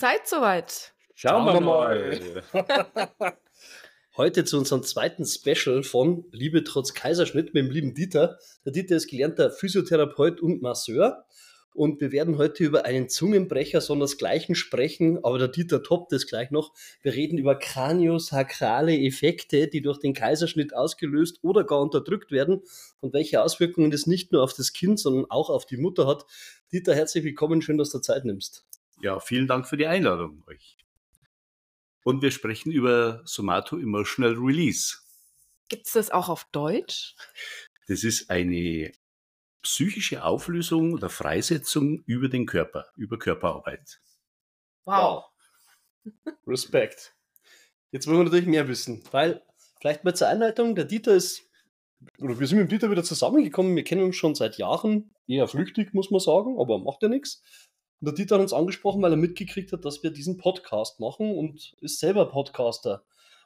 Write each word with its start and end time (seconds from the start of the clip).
seid 0.00 0.26
soweit. 0.26 0.92
Schauen, 1.14 1.44
Schauen 1.44 1.54
wir 1.54 1.60
mal. 1.60 2.42
mal. 2.52 3.36
Heute 4.16 4.44
zu 4.44 4.58
unserem 4.58 4.82
zweiten 4.82 5.24
Special 5.24 5.82
von 5.82 6.24
Liebe 6.32 6.64
trotz 6.64 6.94
Kaiserschnitt 6.94 7.54
mit 7.54 7.64
dem 7.64 7.70
lieben 7.70 7.94
Dieter. 7.94 8.38
Der 8.64 8.72
Dieter 8.72 8.96
ist 8.96 9.08
gelernter 9.08 9.50
Physiotherapeut 9.50 10.40
und 10.40 10.62
Masseur. 10.62 11.26
Und 11.72 12.00
wir 12.00 12.10
werden 12.10 12.36
heute 12.36 12.64
über 12.64 12.84
einen 12.84 13.08
Zungenbrecher 13.08 13.80
sondersgleichen 13.80 14.56
sprechen, 14.56 15.24
aber 15.24 15.38
der 15.38 15.48
Dieter 15.48 15.82
toppt 15.82 16.12
es 16.12 16.26
gleich 16.26 16.50
noch. 16.50 16.72
Wir 17.02 17.14
reden 17.14 17.38
über 17.38 17.56
kraniosakrale 17.56 18.98
Effekte, 18.98 19.68
die 19.68 19.80
durch 19.80 19.98
den 19.98 20.12
Kaiserschnitt 20.12 20.74
ausgelöst 20.74 21.38
oder 21.42 21.62
gar 21.62 21.80
unterdrückt 21.80 22.32
werden 22.32 22.62
und 23.00 23.12
welche 23.12 23.42
Auswirkungen 23.42 23.92
das 23.92 24.06
nicht 24.06 24.32
nur 24.32 24.42
auf 24.42 24.54
das 24.54 24.72
Kind, 24.72 24.98
sondern 24.98 25.30
auch 25.30 25.48
auf 25.48 25.64
die 25.64 25.76
Mutter 25.76 26.06
hat. 26.08 26.26
Dieter, 26.72 26.94
herzlich 26.94 27.22
willkommen, 27.22 27.62
schön, 27.62 27.78
dass 27.78 27.90
du 27.90 28.00
Zeit 28.00 28.24
nimmst. 28.24 28.66
Ja, 29.02 29.18
vielen 29.18 29.46
Dank 29.46 29.66
für 29.66 29.76
die 29.76 29.86
Einladung 29.86 30.42
euch. 30.46 30.76
Und 32.04 32.22
wir 32.22 32.30
sprechen 32.30 32.70
über 32.70 33.22
Somato 33.24 33.78
Emotional 33.78 34.34
Release. 34.34 34.98
Gibt 35.68 35.86
es 35.86 35.92
das 35.92 36.10
auch 36.10 36.28
auf 36.28 36.44
Deutsch? 36.52 37.14
Das 37.88 38.04
ist 38.04 38.30
eine 38.30 38.92
psychische 39.62 40.24
Auflösung 40.24 40.94
oder 40.94 41.08
Freisetzung 41.08 42.02
über 42.06 42.28
den 42.28 42.46
Körper, 42.46 42.86
über 42.96 43.18
Körperarbeit. 43.18 44.00
Wow. 44.84 45.24
Respekt. 46.46 47.14
Jetzt 47.92 48.06
wollen 48.06 48.18
wir 48.18 48.24
natürlich 48.24 48.46
mehr 48.46 48.68
wissen, 48.68 49.02
weil 49.10 49.42
vielleicht 49.80 50.04
mal 50.04 50.14
zur 50.14 50.28
Einleitung, 50.28 50.74
der 50.74 50.84
Dieter 50.84 51.14
ist, 51.14 51.42
oder 52.18 52.38
wir 52.38 52.46
sind 52.46 52.58
mit 52.58 52.68
dem 52.68 52.70
Dieter 52.70 52.90
wieder 52.90 53.04
zusammengekommen, 53.04 53.76
wir 53.76 53.84
kennen 53.84 54.02
uns 54.02 54.16
schon 54.16 54.34
seit 54.34 54.58
Jahren, 54.58 55.14
eher 55.26 55.48
flüchtig, 55.48 55.92
muss 55.92 56.10
man 56.10 56.20
sagen, 56.20 56.58
aber 56.58 56.78
macht 56.78 57.02
ja 57.02 57.08
nichts. 57.08 57.42
Und 58.00 58.06
der 58.06 58.14
Dieter 58.14 58.36
hat 58.36 58.42
uns 58.42 58.54
angesprochen, 58.54 59.02
weil 59.02 59.12
er 59.12 59.18
mitgekriegt 59.18 59.72
hat, 59.72 59.84
dass 59.84 60.02
wir 60.02 60.10
diesen 60.10 60.38
Podcast 60.38 61.00
machen 61.00 61.36
und 61.36 61.76
ist 61.80 61.98
selber 61.98 62.30
Podcaster. 62.30 63.04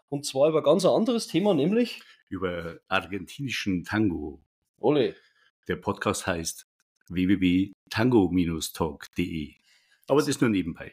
Und 0.08 0.24
zwar 0.26 0.48
über 0.48 0.62
ganz 0.62 0.84
ein 0.84 0.92
anderes 0.92 1.26
Thema, 1.26 1.54
nämlich 1.54 2.02
über 2.28 2.78
argentinischen 2.88 3.82
Tango. 3.84 4.44
Ole. 4.78 5.16
Der 5.66 5.76
Podcast 5.76 6.26
heißt 6.26 6.68
www.tango-talk.de. 7.08 9.63
Aber 10.06 10.20
das 10.20 10.28
ist 10.28 10.40
nur 10.40 10.50
nebenbei. 10.50 10.92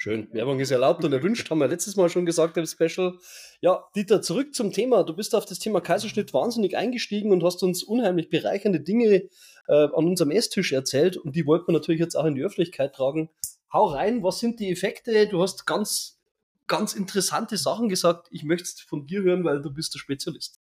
Schön. 0.00 0.28
Werbung 0.32 0.60
ist 0.60 0.70
erlaubt 0.70 1.04
und 1.04 1.12
erwünscht, 1.12 1.50
haben 1.50 1.58
wir 1.58 1.68
letztes 1.68 1.96
Mal 1.96 2.08
schon 2.08 2.24
gesagt 2.24 2.56
im 2.56 2.66
Special. 2.66 3.18
Ja, 3.60 3.84
Dieter, 3.96 4.22
zurück 4.22 4.54
zum 4.54 4.72
Thema. 4.72 5.02
Du 5.02 5.14
bist 5.14 5.34
auf 5.34 5.44
das 5.44 5.58
Thema 5.58 5.80
Kaiserschnitt 5.80 6.32
wahnsinnig 6.32 6.76
eingestiegen 6.76 7.32
und 7.32 7.42
hast 7.42 7.62
uns 7.62 7.82
unheimlich 7.82 8.28
bereichernde 8.30 8.80
Dinge 8.80 9.28
äh, 9.66 9.72
an 9.72 10.06
unserem 10.06 10.30
Esstisch 10.30 10.72
erzählt 10.72 11.16
und 11.16 11.34
die 11.34 11.46
wollten 11.46 11.68
wir 11.68 11.72
natürlich 11.72 12.00
jetzt 12.00 12.14
auch 12.14 12.24
in 12.24 12.34
die 12.34 12.42
Öffentlichkeit 12.42 12.94
tragen. 12.94 13.28
Hau 13.72 13.86
rein, 13.86 14.22
was 14.22 14.38
sind 14.38 14.60
die 14.60 14.70
Effekte? 14.70 15.26
Du 15.26 15.42
hast 15.42 15.66
ganz, 15.66 16.20
ganz 16.66 16.94
interessante 16.94 17.56
Sachen 17.56 17.88
gesagt. 17.88 18.28
Ich 18.30 18.44
möchte 18.44 18.64
es 18.64 18.80
von 18.80 19.06
dir 19.06 19.22
hören, 19.22 19.44
weil 19.44 19.60
du 19.60 19.70
bist 19.70 19.94
der 19.94 19.98
Spezialist. 19.98 20.60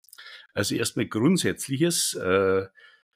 Also 0.54 0.74
erstmal 0.74 1.06
Grundsätzliches 1.06 2.14
äh, 2.14 2.66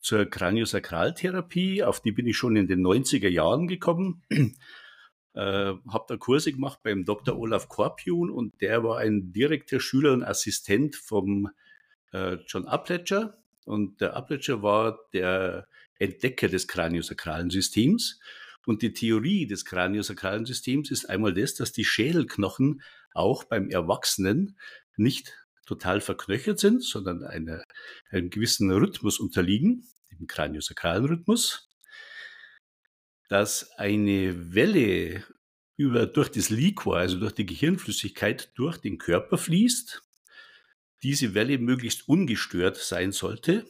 zur 0.07 0.25
Kraniosakraltherapie, 0.25 1.83
auf 1.83 2.01
die 2.01 2.12
bin 2.12 2.29
ich 2.29 2.37
schon 2.37 2.55
in 2.55 2.69
den 2.69 2.81
90er 2.81 3.29
Jahren 3.29 3.67
gekommen. 3.67 4.23
Äh, 5.35 5.75
habe 5.91 6.07
da 6.09 6.17
Kurse 6.17 6.51
gemacht 6.51 6.79
beim 6.83 7.05
Dr. 7.05 7.39
Olaf 7.39 7.69
Korpiun 7.69 8.31
und 8.31 8.62
der 8.62 8.83
war 8.83 8.97
ein 8.97 9.34
direkter 9.34 9.81
Schüler 9.81 10.15
und 10.15 10.23
Assistent 10.23 10.97
vom 10.97 11.51
äh, 12.11 12.39
John 12.47 12.67
Upledger. 12.67 13.37
Und 13.67 14.01
der 14.01 14.17
Upledger 14.17 14.62
war 14.62 14.99
der 15.12 15.69
Entdecker 15.99 16.49
des 16.49 16.67
kraniosakralen 16.67 17.51
Systems. 17.51 18.19
Und 18.65 18.81
die 18.81 18.95
Theorie 18.95 19.47
des 19.47 19.67
kraniosakralen 19.67 20.47
Systems 20.47 20.91
ist 20.91 21.05
einmal 21.05 21.34
das, 21.34 21.53
dass 21.53 21.71
die 21.71 21.84
Schädelknochen 21.84 22.81
auch 23.12 23.44
beim 23.44 23.69
Erwachsenen 23.69 24.56
nicht 24.97 25.34
total 25.67 26.00
verknöchert 26.00 26.59
sind, 26.59 26.83
sondern 26.83 27.25
eine, 27.25 27.62
einem 28.09 28.31
gewissen 28.31 28.71
Rhythmus 28.71 29.21
unterliegen, 29.21 29.87
dem 30.19 30.27
kraniosakralen 30.27 31.04
Rhythmus 31.06 31.66
dass 33.28 33.72
eine 33.77 34.54
Welle 34.54 35.25
über, 35.77 36.06
durch 36.06 36.31
das 36.31 36.50
Liquor, 36.50 36.97
also 36.97 37.19
durch 37.19 37.32
die 37.32 37.47
Gehirnflüssigkeit, 37.47 38.53
durch 38.56 38.78
den 38.78 38.99
Körper 38.99 39.37
fließt. 39.37 40.03
Diese 41.03 41.34
Welle 41.34 41.59
möglichst 41.59 42.09
ungestört 42.09 42.76
sein 42.76 43.12
sollte. 43.12 43.66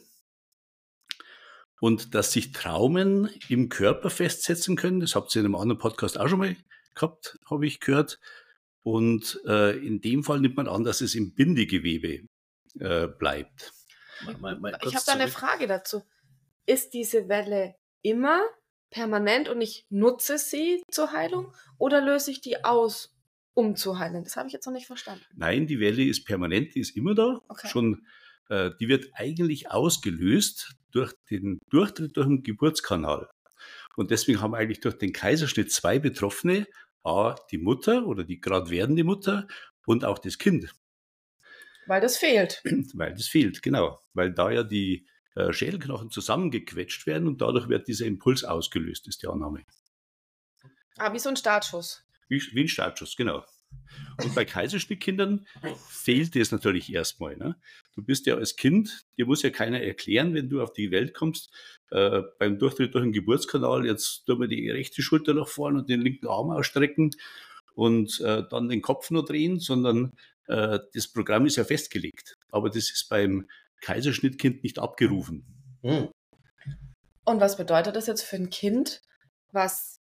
Und 1.79 2.15
dass 2.15 2.31
sich 2.31 2.53
Traumen 2.53 3.29
im 3.49 3.69
Körper 3.69 4.09
festsetzen 4.09 4.75
können. 4.75 4.99
Das 4.99 5.15
habt 5.15 5.35
ihr 5.35 5.41
in 5.41 5.45
einem 5.45 5.55
anderen 5.55 5.77
Podcast 5.77 6.19
auch 6.19 6.27
schon 6.27 6.39
mal 6.39 6.55
gehabt, 6.95 7.37
habe 7.49 7.67
ich 7.67 7.79
gehört. 7.79 8.19
Und 8.81 9.39
äh, 9.45 9.77
in 9.77 10.01
dem 10.01 10.23
Fall 10.23 10.39
nimmt 10.39 10.55
man 10.55 10.67
an, 10.67 10.83
dass 10.83 11.01
es 11.01 11.13
im 11.13 11.35
Bindegewebe 11.35 12.27
äh, 12.79 13.07
bleibt. 13.07 13.73
Mal, 14.39 14.57
mal, 14.57 14.79
ich 14.83 14.95
habe 14.95 15.05
da 15.05 15.13
eine 15.13 15.27
Frage 15.27 15.67
dazu. 15.67 16.03
Ist 16.67 16.93
diese 16.93 17.29
Welle 17.29 17.75
immer 18.01 18.43
permanent 18.89 19.47
und 19.47 19.61
ich 19.61 19.85
nutze 19.89 20.37
sie 20.37 20.83
zur 20.91 21.13
Heilung 21.13 21.53
oder 21.77 22.01
löse 22.01 22.29
ich 22.29 22.41
die 22.41 22.65
aus, 22.65 23.15
um 23.53 23.77
zu 23.77 23.99
heilen? 23.99 24.25
Das 24.25 24.35
habe 24.35 24.47
ich 24.47 24.53
jetzt 24.53 24.65
noch 24.65 24.73
nicht 24.73 24.85
verstanden. 24.85 25.23
Nein, 25.33 25.65
die 25.65 25.79
Welle 25.79 26.03
ist 26.03 26.25
permanent, 26.25 26.75
die 26.75 26.81
ist 26.81 26.95
immer 26.97 27.15
da. 27.15 27.41
Okay. 27.47 27.69
Schon, 27.69 28.05
äh, 28.49 28.71
die 28.81 28.89
wird 28.89 29.05
eigentlich 29.13 29.71
ausgelöst 29.71 30.75
durch 30.91 31.13
den 31.29 31.59
Durchtritt 31.69 32.17
durch 32.17 32.27
den 32.27 32.43
Geburtskanal. 32.43 33.29
Und 33.95 34.11
deswegen 34.11 34.41
haben 34.41 34.53
eigentlich 34.53 34.81
durch 34.81 34.97
den 34.97 35.13
Kaiserschnitt 35.13 35.71
zwei 35.71 35.99
Betroffene, 35.99 36.67
A, 37.03 37.35
die 37.49 37.57
Mutter 37.57 38.05
oder 38.05 38.25
die 38.25 38.41
gerade 38.41 38.69
werdende 38.69 39.05
Mutter 39.05 39.47
und 39.85 40.03
auch 40.03 40.19
das 40.19 40.37
Kind. 40.37 40.75
Weil 41.87 42.01
das 42.01 42.17
fehlt. 42.17 42.61
Weil 42.93 43.13
das 43.13 43.27
fehlt, 43.27 43.63
genau. 43.63 44.01
Weil 44.13 44.33
da 44.33 44.51
ja 44.51 44.63
die 44.63 45.07
äh, 45.37 45.53
Schädelknochen 45.53 46.09
zusammengequetscht 46.09 47.05
werden 47.05 47.27
und 47.27 47.41
dadurch 47.41 47.69
wird 47.69 47.87
dieser 47.87 48.05
Impuls 48.05 48.43
ausgelöst, 48.43 49.07
ist 49.07 49.21
die 49.21 49.27
Annahme. 49.27 49.63
Ah, 50.97 51.13
wie 51.13 51.19
so 51.19 51.29
ein 51.29 51.37
Startschuss. 51.37 52.03
Wie, 52.27 52.41
wie 52.53 52.61
ein 52.61 52.67
Startschuss, 52.67 53.15
genau. 53.15 53.45
Und 54.23 54.33
bei 54.33 54.45
Kaiserschnittkindern 54.45 55.45
fehlt 55.89 56.35
es 56.35 56.51
natürlich 56.51 56.91
erstmal. 56.91 57.37
Ne? 57.37 57.55
Du 57.95 58.03
bist 58.03 58.25
ja 58.25 58.35
als 58.35 58.55
Kind, 58.55 59.05
dir 59.17 59.25
muss 59.25 59.43
ja 59.43 59.49
keiner 59.49 59.81
erklären, 59.81 60.33
wenn 60.33 60.49
du 60.49 60.61
auf 60.61 60.73
die 60.73 60.89
Welt 60.89 61.13
kommst, 61.13 61.51
äh, 61.91 62.21
beim 62.39 62.57
Durchtritt 62.57 62.95
durch 62.95 63.03
den 63.03 63.13
Geburtskanal, 63.13 63.85
jetzt 63.85 64.25
tun 64.25 64.39
wir 64.39 64.47
die 64.47 64.69
rechte 64.71 65.01
Schulter 65.01 65.33
nach 65.33 65.47
vorne 65.47 65.79
und 65.79 65.89
den 65.89 66.01
linken 66.01 66.27
Arm 66.27 66.49
ausstrecken 66.49 67.11
und 67.75 68.19
äh, 68.21 68.43
dann 68.49 68.69
den 68.69 68.81
Kopf 68.81 69.11
nur 69.11 69.23
drehen, 69.23 69.59
sondern 69.59 70.13
äh, 70.47 70.79
das 70.93 71.07
Programm 71.09 71.45
ist 71.45 71.57
ja 71.57 71.63
festgelegt. 71.63 72.37
Aber 72.49 72.69
das 72.69 72.89
ist 72.89 73.07
beim 73.09 73.47
Kaiserschnittkind 73.81 74.63
nicht 74.63 74.79
abgerufen. 74.79 75.45
Hm. 75.81 76.09
Und 77.23 77.41
was 77.41 77.57
bedeutet 77.57 77.95
das 77.95 78.07
jetzt 78.07 78.23
für 78.23 78.37
ein 78.37 78.49
Kind, 78.49 79.01
was 79.51 79.99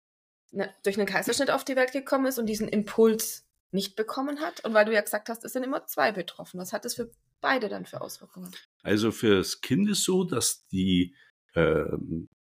ne, 0.52 0.72
durch 0.84 0.96
einen 0.96 1.08
Kaiserschnitt 1.08 1.50
auf 1.50 1.64
die 1.64 1.76
Welt 1.76 1.92
gekommen 1.92 2.26
ist 2.26 2.38
und 2.38 2.46
diesen 2.46 2.68
Impuls 2.68 3.46
nicht 3.72 3.96
bekommen 3.96 4.40
hat? 4.40 4.64
Und 4.64 4.74
weil 4.74 4.84
du 4.84 4.94
ja 4.94 5.00
gesagt 5.00 5.28
hast, 5.28 5.44
es 5.44 5.52
sind 5.52 5.64
immer 5.64 5.86
zwei 5.86 6.12
betroffen. 6.12 6.60
Was 6.60 6.72
hat 6.72 6.84
das 6.84 6.94
für 6.94 7.10
beide 7.40 7.68
dann 7.68 7.84
für 7.84 8.00
Auswirkungen? 8.00 8.54
Also 8.82 9.10
für 9.10 9.36
das 9.36 9.60
Kind 9.60 9.90
ist 9.90 10.04
so, 10.04 10.24
dass 10.24 10.66
die, 10.68 11.14
äh, 11.54 11.84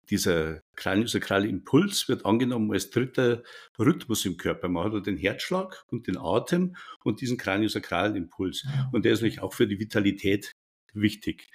dieser 0.09 0.61
kraniosakrale 0.75 1.47
Impuls 1.47 2.07
wird 2.07 2.25
angenommen 2.25 2.71
als 2.71 2.91
dritter 2.91 3.41
Rhythmus 3.79 4.23
im 4.25 4.37
Körper. 4.37 4.69
Man 4.69 4.93
hat 4.93 5.07
den 5.07 5.17
Herzschlag 5.17 5.83
und 5.89 6.05
den 6.05 6.17
Atem 6.17 6.75
und 7.03 7.21
diesen 7.21 7.37
kraniosakralen 7.37 8.15
Impuls. 8.15 8.67
Und 8.91 9.03
der 9.03 9.13
ist 9.13 9.21
natürlich 9.21 9.41
auch 9.41 9.53
für 9.53 9.65
die 9.67 9.79
Vitalität 9.79 10.55
wichtig. 10.95 11.49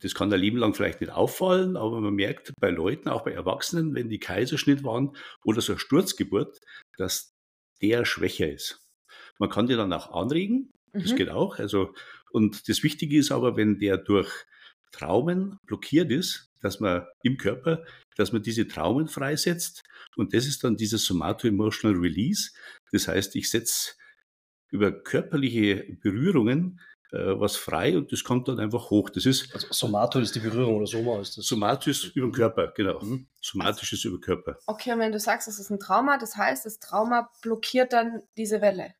Das 0.00 0.14
kann 0.14 0.32
ein 0.32 0.40
Leben 0.40 0.58
lang 0.58 0.74
vielleicht 0.74 1.00
nicht 1.00 1.12
auffallen, 1.12 1.76
aber 1.76 2.00
man 2.00 2.14
merkt 2.14 2.52
bei 2.60 2.70
Leuten, 2.70 3.08
auch 3.08 3.22
bei 3.22 3.32
Erwachsenen, 3.32 3.94
wenn 3.94 4.08
die 4.08 4.18
Kaiserschnitt 4.18 4.82
waren 4.82 5.16
oder 5.44 5.60
so 5.60 5.72
eine 5.72 5.78
Sturzgeburt, 5.78 6.58
dass 6.96 7.32
der 7.80 8.04
schwächer 8.04 8.50
ist. 8.50 8.80
Man 9.38 9.48
kann 9.48 9.66
die 9.66 9.76
dann 9.76 9.92
auch 9.92 10.12
anregen, 10.12 10.70
das 10.92 11.12
mhm. 11.12 11.16
geht 11.16 11.30
auch. 11.30 11.58
Also, 11.58 11.94
und 12.32 12.68
das 12.68 12.82
Wichtige 12.82 13.16
ist 13.18 13.30
aber, 13.30 13.56
wenn 13.56 13.78
der 13.78 13.96
durch 13.96 14.30
Traumen 14.92 15.58
blockiert 15.66 16.10
ist, 16.10 16.50
dass 16.60 16.80
man 16.80 17.06
im 17.22 17.36
Körper, 17.36 17.84
dass 18.16 18.32
man 18.32 18.42
diese 18.42 18.68
Traumen 18.68 19.08
freisetzt. 19.08 19.82
Und 20.16 20.34
das 20.34 20.46
ist 20.46 20.64
dann 20.64 20.76
dieses 20.76 21.04
Somato-Emotional 21.04 21.98
Release. 21.98 22.50
Das 22.92 23.08
heißt, 23.08 23.34
ich 23.36 23.50
setze 23.50 23.94
über 24.70 24.92
körperliche 24.92 25.96
Berührungen 26.00 26.80
was 27.18 27.56
frei 27.56 27.96
und 27.96 28.10
das 28.12 28.24
kommt 28.24 28.48
dann 28.48 28.58
einfach 28.58 28.90
hoch. 28.90 29.10
Das 29.10 29.26
ist. 29.26 29.52
Also 29.54 29.66
Somato 29.70 30.18
ist 30.18 30.34
die 30.34 30.40
Berührung 30.40 30.76
oder 30.76 30.86
Soma 30.86 31.20
ist 31.20 31.36
das? 31.36 31.46
Somato 31.46 31.90
ist 31.90 32.04
über 32.16 32.26
den 32.26 32.32
Körper, 32.32 32.72
genau. 32.74 33.00
Mhm. 33.02 33.26
Somatisch 33.40 33.92
ist 33.92 34.04
über 34.04 34.16
den 34.16 34.22
Körper. 34.22 34.58
Okay, 34.66 34.92
und 34.92 34.98
wenn 34.98 35.12
du 35.12 35.20
sagst, 35.20 35.48
es 35.48 35.58
ist 35.58 35.70
ein 35.70 35.78
Trauma, 35.78 36.18
das 36.18 36.36
heißt, 36.36 36.64
das 36.64 36.78
Trauma 36.78 37.30
blockiert 37.42 37.92
dann 37.92 38.22
diese 38.36 38.60
Welle. 38.60 38.94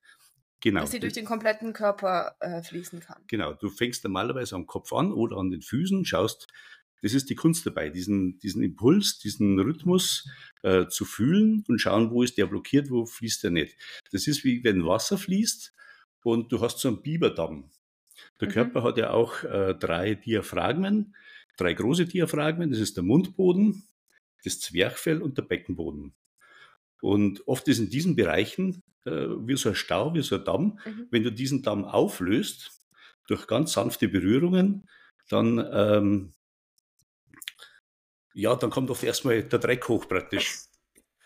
Genau. 0.61 0.83
Dass 0.83 0.93
sie 0.93 1.01
durch 1.01 1.15
den 1.15 1.25
kompletten 1.25 1.73
Körper 1.73 2.37
äh, 2.41 2.63
fließen 2.63 3.01
kann. 3.01 3.23
Genau. 3.27 3.55
Du 3.55 3.69
fängst 3.69 4.05
normalerweise 4.05 4.55
am 4.55 4.67
Kopf 4.67 4.93
an 4.93 5.11
oder 5.11 5.39
an 5.39 5.51
den 5.51 5.63
Füßen, 5.63 6.05
schaust 6.05 6.47
das 7.03 7.15
ist 7.15 7.29
die 7.31 7.35
Kunst 7.35 7.67
dabei, 7.67 7.91
diesen, 7.91 8.39
diesen 8.39 8.63
Impuls, 8.63 9.19
diesen 9.19 9.59
Rhythmus 9.59 10.29
äh, 10.63 10.87
zu 10.87 11.05
fühlen 11.05 11.65
und 11.67 11.81
schauen, 11.81 12.13
wo 12.13 12.23
ist 12.23 12.39
der 12.39 12.47
blockiert, 12.47 12.91
wo 12.91 13.05
fließt 13.07 13.43
der 13.43 13.51
nicht. 13.51 13.77
Das 14.13 14.29
ist 14.29 14.45
wie 14.45 14.63
wenn 14.63 14.87
Wasser 14.87 15.19
fließt 15.19 15.75
und 16.23 16.53
du 16.53 16.61
hast 16.61 16.79
so 16.79 16.89
einen 16.89 17.03
Biberdamm. 17.03 17.71
Der 18.43 18.49
mhm. 18.49 18.53
Körper 18.53 18.83
hat 18.83 18.99
ja 18.99 19.11
auch 19.11 19.45
äh, 19.45 19.75
drei 19.75 20.17
Diaphragmen, 20.17 21.15
drei 21.57 21.73
große 21.73 22.07
Diaphragmen. 22.07 22.71
Das 22.71 22.81
ist 22.81 22.97
der 22.97 23.05
Mundboden, 23.05 23.85
das 24.45 24.59
Zwerchfell 24.61 25.23
und 25.23 25.39
der 25.39 25.43
Beckenboden. 25.43 26.13
Und 27.01 27.47
oft 27.47 27.67
ist 27.69 27.79
in 27.79 27.89
diesen 27.89 28.17
Bereichen 28.17 28.83
äh, 29.05 29.11
wie 29.11 29.57
so 29.57 29.69
ein 29.71 29.75
Stau, 29.77 30.15
wie 30.15 30.23
so 30.23 30.35
ein 30.37 30.45
Damm. 30.45 30.81
Mhm. 30.85 31.07
Wenn 31.11 31.23
du 31.23 31.33
diesen 31.33 31.63
Damm 31.63 31.85
auflöst, 31.85 32.73
durch 33.29 33.47
ganz 33.47 33.73
sanfte 33.73 34.09
Berührungen, 34.09 34.89
dann 35.29 35.65
ähm, 35.73 36.33
ja, 38.35 38.57
dann 38.57 38.71
kommt 38.71 38.91
oft 38.91 39.05
erstmal 39.05 39.45
der 39.45 39.59
Dreck 39.61 39.89
hoch 39.89 40.09
praktisch. 40.09 40.65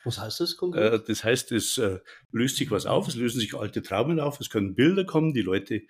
Was 0.04 0.18
heißt 0.18 0.40
das 0.40 0.56
konkret? 0.56 0.92
Äh, 0.92 1.04
das 1.06 1.24
heißt, 1.24 1.52
es 1.52 1.78
äh, 1.78 2.00
löst 2.30 2.56
sich 2.56 2.70
was 2.70 2.84
auf, 2.84 3.08
es 3.08 3.14
lösen 3.14 3.40
sich 3.40 3.54
alte 3.54 3.82
Traumen 3.82 4.20
auf, 4.20 4.38
es 4.40 4.50
können 4.50 4.74
Bilder 4.74 5.04
kommen, 5.04 5.32
die 5.32 5.42
Leute 5.42 5.82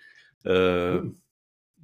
äh, 0.43 0.99
hm. 0.99 1.21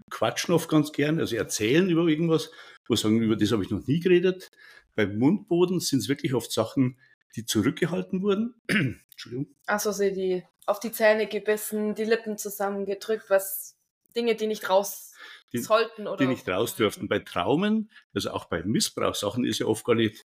quatschen 0.10 0.54
oft 0.54 0.70
ganz 0.70 0.92
gern, 0.92 1.20
also 1.20 1.36
erzählen 1.36 1.90
über 1.90 2.08
irgendwas, 2.08 2.52
wo 2.88 2.96
sagen, 2.96 3.22
über 3.22 3.36
das 3.36 3.52
habe 3.52 3.64
ich 3.64 3.70
noch 3.70 3.86
nie 3.88 4.00
geredet. 4.00 4.52
Beim 4.96 5.18
Mundboden 5.18 5.80
sind 5.80 6.00
es 6.00 6.10
wirklich 6.10 6.34
oft 6.34 6.52
Sachen, 6.52 7.00
die 7.36 7.46
zurückgehalten 7.46 8.22
wurden. 8.22 8.56
Entschuldigung. 9.12 9.48
Achso, 9.66 9.92
sie 9.92 10.14
die 10.14 10.44
auf 10.66 10.80
die 10.80 10.92
Zähne 10.92 11.28
gebissen, 11.28 11.96
die 11.96 12.06
Lippen 12.06 12.38
zusammengedrückt, 12.38 13.30
was 13.30 13.76
Dinge, 14.16 14.36
die 14.36 14.48
nicht 14.48 14.70
raus 14.70 15.14
die, 15.52 15.60
sollten 15.60 16.08
oder 16.08 16.18
die 16.18 16.28
nicht 16.28 16.48
raus 16.48 16.76
dürften. 16.76 17.08
Bei 17.08 17.20
Traumen, 17.20 17.90
also 18.14 18.32
auch 18.32 18.46
bei 18.46 18.64
Missbrauchssachen, 18.64 19.46
ist 19.46 19.60
ja 19.60 19.66
oft 19.66 19.84
gar 19.86 19.96
nicht 19.96 20.26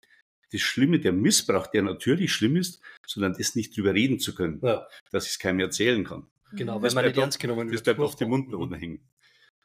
das 0.52 0.62
Schlimme, 0.62 1.00
der 1.00 1.12
Missbrauch, 1.12 1.68
der 1.68 1.84
natürlich 1.84 2.32
schlimm 2.32 2.56
ist, 2.56 2.82
sondern 3.06 3.34
das 3.38 3.56
nicht 3.56 3.76
drüber 3.76 3.94
reden 3.94 4.20
zu 4.20 4.34
können, 4.34 4.60
ja. 4.64 4.88
dass 5.12 5.26
ich 5.26 5.32
es 5.32 5.40
keinem 5.40 5.60
erzählen 5.60 6.04
kann. 6.06 6.28
Genau, 6.54 6.80
das 6.80 6.96
wenn 6.96 7.04
man 7.04 7.12
nicht 7.12 7.18
ernst 7.18 7.40
genommen 7.40 7.68
wird. 7.68 7.76
Das 7.76 7.84
bleibt 7.84 8.00
auf 8.00 8.16
dem 8.16 8.30
Mundboden 8.30 8.76
hängen. 8.76 9.02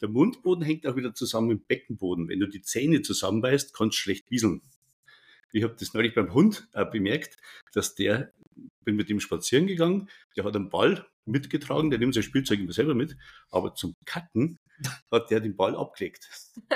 Der 0.00 0.08
Mundboden 0.08 0.64
hängt 0.64 0.86
auch 0.86 0.96
wieder 0.96 1.14
zusammen 1.14 1.48
mit 1.48 1.60
dem 1.60 1.66
Beckenboden. 1.66 2.28
Wenn 2.28 2.40
du 2.40 2.48
die 2.48 2.62
Zähne 2.62 3.02
zusammenbeißt, 3.02 3.74
kannst 3.74 3.98
du 3.98 4.02
schlecht 4.02 4.30
wieseln. 4.30 4.62
Ich 5.52 5.62
habe 5.62 5.76
das 5.78 5.94
neulich 5.94 6.14
beim 6.14 6.32
Hund 6.34 6.66
äh, 6.72 6.84
bemerkt, 6.84 7.36
dass 7.72 7.94
der, 7.94 8.32
bin 8.84 8.96
mit 8.96 9.10
ihm 9.10 9.20
spazieren 9.20 9.66
gegangen, 9.66 10.08
der 10.36 10.44
hat 10.44 10.56
einen 10.56 10.70
Ball 10.70 11.06
mitgetragen, 11.24 11.90
der 11.90 11.98
nimmt 11.98 12.14
sein 12.14 12.22
Spielzeug 12.22 12.58
immer 12.58 12.72
selber 12.72 12.94
mit, 12.94 13.16
aber 13.50 13.74
zum 13.74 13.94
Kacken 14.04 14.58
hat 15.10 15.30
der 15.30 15.40
den 15.40 15.56
Ball 15.56 15.76
abgelegt. 15.76 16.28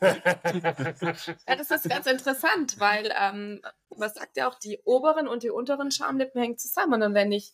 ja, 0.00 1.56
das 1.56 1.70
ist 1.70 1.88
ganz 1.88 2.06
interessant, 2.06 2.80
weil, 2.80 3.12
ähm, 3.16 3.60
was 3.90 4.14
sagt 4.14 4.36
ja 4.36 4.48
auch, 4.48 4.58
die 4.58 4.80
oberen 4.84 5.28
und 5.28 5.44
die 5.44 5.50
unteren 5.50 5.90
Schamlippen 5.90 6.40
hängen 6.40 6.58
zusammen. 6.58 7.02
Und 7.02 7.14
wenn 7.14 7.30
ich 7.30 7.52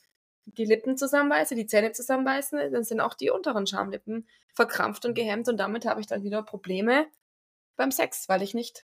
die 0.57 0.65
Lippen 0.65 0.97
zusammenbeiße, 0.97 1.55
die 1.55 1.67
Zähne 1.67 1.93
zusammenbeiße, 1.93 2.71
dann 2.71 2.85
sind 2.85 3.01
auch 3.01 3.15
die 3.15 3.31
unteren 3.31 3.67
Schamlippen 3.67 4.27
verkrampft 4.55 5.05
und 5.05 5.15
gehemmt 5.15 5.49
und 5.49 5.57
damit 5.59 5.85
habe 5.87 6.01
ich 6.01 6.07
dann 6.07 6.23
wieder 6.23 6.43
Probleme 6.43 7.07
beim 7.77 7.91
Sex, 7.91 8.29
weil 8.29 8.43
ich 8.43 8.55
nicht 8.55 8.85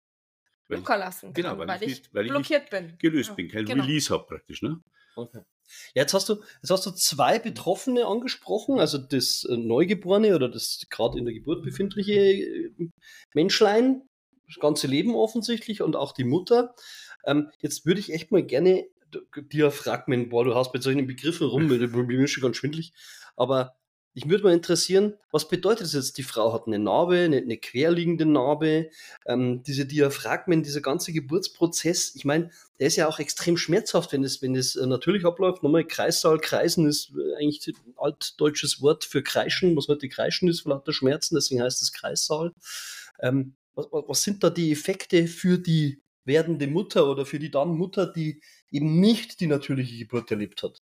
locker 0.68 0.98
lassen 0.98 1.34
genau, 1.34 1.50
kann, 1.50 1.60
genau, 1.60 1.72
weil, 1.72 1.80
weil, 1.80 1.84
ich, 1.84 1.90
nicht, 1.90 2.14
weil 2.14 2.28
blockiert 2.28 2.64
ich 2.66 2.70
bin. 2.70 2.98
Gelöst 3.00 3.36
bin, 3.36 3.50
kein 3.50 3.66
genau. 3.66 3.84
Release 3.84 4.14
habe 4.14 4.26
praktisch. 4.26 4.62
Ne? 4.62 4.82
Okay. 5.16 5.42
Ja, 5.94 6.04
jetzt 6.04 6.14
hast 6.14 6.28
du, 6.30 6.44
jetzt 6.62 6.70
hast 6.70 6.86
du 6.86 6.92
zwei 6.92 7.40
Betroffene 7.40 8.06
angesprochen, 8.06 8.80
also 8.80 8.98
das 8.98 9.46
äh, 9.50 9.56
Neugeborene 9.56 10.36
oder 10.36 10.50
das 10.50 10.86
gerade 10.90 11.18
in 11.18 11.26
der 11.26 11.34
Geburt 11.34 11.64
befindliche 11.64 12.14
äh, 12.14 12.90
Menschlein, 13.34 14.04
das 14.48 14.60
ganze 14.60 14.88
Leben 14.88 15.16
offensichtlich 15.16 15.82
und 15.82 15.96
auch 15.96 16.12
die 16.12 16.26
Mutter. 16.26 16.76
Ähm, 17.26 17.50
jetzt 17.60 17.86
würde 17.86 18.00
ich 18.00 18.12
echt 18.12 18.32
mal 18.32 18.44
gerne 18.44 18.88
Diaphragmen, 19.36 20.30
boah, 20.30 20.44
du 20.46 20.56
hast 20.56 20.72
bei 20.72 20.80
solchen 20.80 21.08
Begriffen 21.08 21.48
rum, 21.48 21.68
mir 21.68 22.24
ist 22.24 22.32
schon 22.32 22.44
ganz 22.44 22.58
schwindlig, 22.58 22.94
aber 23.36 23.76
ich 24.14 24.28
würde 24.28 24.44
mal 24.44 24.54
interessieren, 24.54 25.14
was 25.32 25.48
bedeutet 25.48 25.86
das 25.86 25.94
jetzt? 25.94 26.18
Die 26.18 26.24
Frau 26.24 26.52
hat 26.52 26.68
eine 26.68 26.80
Narbe, 26.80 27.20
eine, 27.20 27.38
eine 27.38 27.58
querliegende 27.58 28.26
Narbe, 28.26 28.90
ähm, 29.26 29.64
diese 29.64 29.86
Diaphragmen, 29.86 30.64
dieser 30.64 30.82
ganze 30.82 31.14
Geburtsprozess. 31.14 32.14
Ich 32.16 32.26
meine, 32.26 32.50
der 32.80 32.88
ist 32.88 32.98
ja 32.98 33.08
auch 33.08 33.20
extrem 33.20 33.56
schmerzhaft, 33.56 34.12
wenn 34.12 34.24
es 34.24 34.42
wenn 34.42 34.56
es 34.56 34.76
äh, 34.76 34.86
natürlich 34.86 35.26
abläuft. 35.26 35.64
Nochmal 35.64 35.86
Kreissaal, 35.86 36.40
Kreisen 36.40 36.88
ist 36.88 37.12
äh, 37.12 37.38
eigentlich 37.38 37.66
ein 37.68 37.94
altdeutsches 37.96 38.82
Wort 38.82 39.06
für 39.06 39.24
Kreischen, 39.24 39.78
was 39.78 39.88
heute 39.88 40.10
Kreischen 40.10 40.50
ist, 40.50 40.62
vor 40.62 40.74
lauter 40.74 40.94
Schmerzen, 40.94 41.36
deswegen 41.36 41.62
heißt 41.62 41.82
es 41.82 41.94
Kreissaal. 41.94 42.52
Ähm, 43.22 43.56
was, 43.76 43.88
was 43.92 44.24
sind 44.24 44.44
da 44.44 44.50
die 44.50 44.74
Effekte 44.74 45.28
für 45.28 45.58
die 45.58 46.02
werdende 46.26 46.68
Mutter 46.68 47.10
oder 47.10 47.26
für 47.26 47.40
die 47.40 47.52
dann 47.52 47.76
Mutter, 47.76 48.06
die 48.06 48.42
eben 48.70 49.00
nicht 49.00 49.40
die 49.40 49.48
natürliche 49.48 49.98
Geburt 49.98 50.32
erlebt 50.32 50.64
hat? 50.64 50.82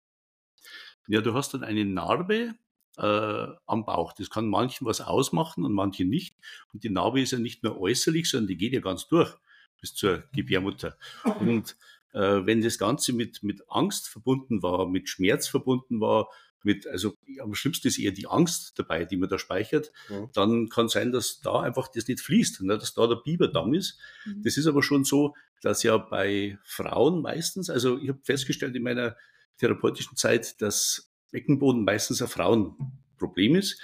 Ja, 1.07 1.21
du 1.21 1.33
hast 1.33 1.53
dann 1.53 1.63
eine 1.63 1.85
Narbe, 1.85 2.55
äh, 2.97 3.47
am 3.65 3.85
Bauch. 3.85 4.13
Das 4.13 4.29
kann 4.29 4.47
manchen 4.47 4.85
was 4.85 5.01
ausmachen 5.01 5.65
und 5.65 5.73
manchen 5.73 6.09
nicht. 6.09 6.35
Und 6.73 6.83
die 6.83 6.89
Narbe 6.89 7.21
ist 7.21 7.31
ja 7.31 7.39
nicht 7.39 7.63
nur 7.63 7.79
äußerlich, 7.79 8.29
sondern 8.29 8.47
die 8.47 8.57
geht 8.57 8.73
ja 8.73 8.81
ganz 8.81 9.07
durch 9.07 9.35
bis 9.81 9.95
zur 9.95 10.23
Gebärmutter. 10.33 10.97
Und 11.39 11.75
äh, 12.13 12.45
wenn 12.45 12.61
das 12.61 12.77
Ganze 12.77 13.11
mit, 13.13 13.43
mit 13.43 13.63
Angst 13.69 14.07
verbunden 14.07 14.61
war, 14.63 14.87
mit 14.87 15.09
Schmerz 15.09 15.47
verbunden 15.47 15.99
war, 15.99 16.29
mit, 16.63 16.87
also 16.87 17.15
am 17.41 17.53
schlimmsten 17.53 17.87
ist 17.87 17.99
eher 17.99 18.11
die 18.11 18.27
Angst 18.27 18.73
dabei, 18.77 19.05
die 19.05 19.17
man 19.17 19.29
da 19.29 19.37
speichert, 19.37 19.91
ja. 20.09 20.29
dann 20.33 20.69
kann 20.69 20.87
sein, 20.87 21.11
dass 21.11 21.41
da 21.41 21.61
einfach 21.61 21.89
das 21.89 22.07
nicht 22.07 22.21
fließt, 22.21 22.61
ne, 22.61 22.77
dass 22.77 22.93
da 22.93 23.07
der 23.07 23.17
Biberdamm 23.17 23.73
ist. 23.73 23.99
Mhm. 24.25 24.43
Das 24.43 24.57
ist 24.57 24.67
aber 24.67 24.81
schon 24.81 25.03
so, 25.03 25.35
dass 25.61 25.83
ja 25.83 25.97
bei 25.97 26.57
Frauen 26.63 27.21
meistens, 27.21 27.69
also 27.69 27.97
ich 27.97 28.09
habe 28.09 28.19
festgestellt 28.23 28.75
in 28.75 28.83
meiner 28.83 29.15
therapeutischen 29.57 30.17
Zeit, 30.17 30.61
dass 30.61 31.11
Beckenboden 31.31 31.83
meistens 31.83 32.21
ein 32.21 32.27
Frauenproblem 32.27 33.55
ist. 33.55 33.79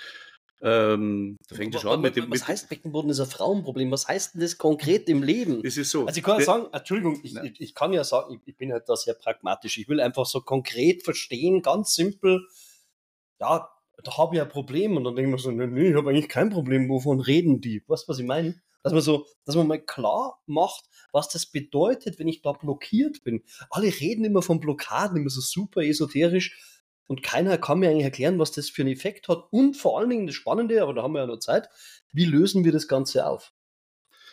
Ähm, 0.62 1.38
da 1.48 1.56
fängt 1.56 1.74
es 1.74 1.82
schon 1.82 1.92
an 1.92 2.02
mit 2.02 2.18
dem. 2.18 2.30
Was 2.30 2.48
heißt 2.48 2.68
Beckenboden 2.68 3.10
ist 3.10 3.22
ein 3.22 3.28
Frauenproblem? 3.28 3.92
Was 3.92 4.08
heißt 4.08 4.34
denn 4.34 4.42
das 4.42 4.58
konkret 4.58 5.08
im 5.08 5.24
Leben? 5.24 5.64
Das 5.64 5.78
ist 5.78 5.90
so. 5.90 6.06
Also 6.06 6.18
ich 6.18 6.24
kann 6.24 6.40
ja 6.40 6.46
sagen, 6.46 6.66
Entschuldigung, 6.74 7.20
ich, 7.24 7.36
ich, 7.36 7.62
ich, 7.62 7.76
kann 7.76 7.94
ja 7.94 8.04
sagen, 8.04 8.36
ich, 8.36 8.42
ich, 8.46 8.58
bin 8.58 8.74
halt 8.74 8.90
da 8.90 8.98
sehr 8.98 9.14
pragmatisch. 9.14 9.78
Ich 9.78 9.88
will 9.88 10.02
einfach 10.02 10.26
so 10.26 10.42
konkret 10.42 11.04
verstehen, 11.04 11.62
ganz 11.62 11.96
simpel, 11.96 12.46
ja, 13.40 13.70
da 14.04 14.18
habe 14.18 14.36
ich 14.36 14.42
ein 14.42 14.50
Problem. 14.50 14.98
Und 14.98 15.04
dann 15.04 15.16
denke 15.16 15.30
ich 15.30 15.36
mir 15.36 15.42
so, 15.42 15.52
nee, 15.52 15.90
ich 15.90 15.96
habe 15.96 16.10
eigentlich 16.10 16.30
kein 16.30 16.50
Problem, 16.50 16.90
wovon 16.90 17.20
reden 17.20 17.62
die? 17.62 17.84
Weißt 17.88 18.08
du, 18.08 18.12
was 18.12 18.20
ich 18.20 18.26
meine? 18.26 18.62
Dass 18.84 18.94
man 18.94 19.02
so, 19.02 19.26
dass 19.46 19.56
man 19.56 19.68
mal 19.68 19.82
klar 19.82 20.42
macht, 20.46 20.86
was 21.12 21.28
das 21.28 21.46
bedeutet, 21.46 22.18
wenn 22.18 22.30
ich 22.30 22.42
da 22.42 22.54
blockiert 22.54 23.24
bin. 23.24 23.44
Alle 23.70 23.88
reden 23.88 24.24
immer 24.24 24.42
von 24.42 24.62
Blockaden, 24.62 25.18
immer 25.18 25.30
so 25.30 25.42
super 25.42 25.82
esoterisch 25.82 26.80
und 27.08 27.24
keiner 27.24 27.58
kann 27.58 27.80
mir 27.80 27.90
eigentlich 27.90 28.06
erklären, 28.06 28.40
was 28.40 28.52
das 28.52 28.70
für 28.70 28.84
einen 28.84 28.94
Effekt 28.94 29.28
hat. 29.28 29.44
Und 29.52 29.76
vor 29.76 30.00
allen 30.00 30.10
Dingen 30.10 30.28
das 30.28 30.36
Spannende, 30.36 30.82
aber 30.82 30.94
da 30.94 31.04
haben 31.04 31.14
wir 31.14 31.22
ja 31.22 31.26
noch 31.28 31.40
Zeit, 31.40 31.68
wie 32.14 32.26
lösen 32.26 32.64
wir 32.64 32.72
das 32.72 32.88
Ganze 32.88 33.26
auf? 33.26 33.52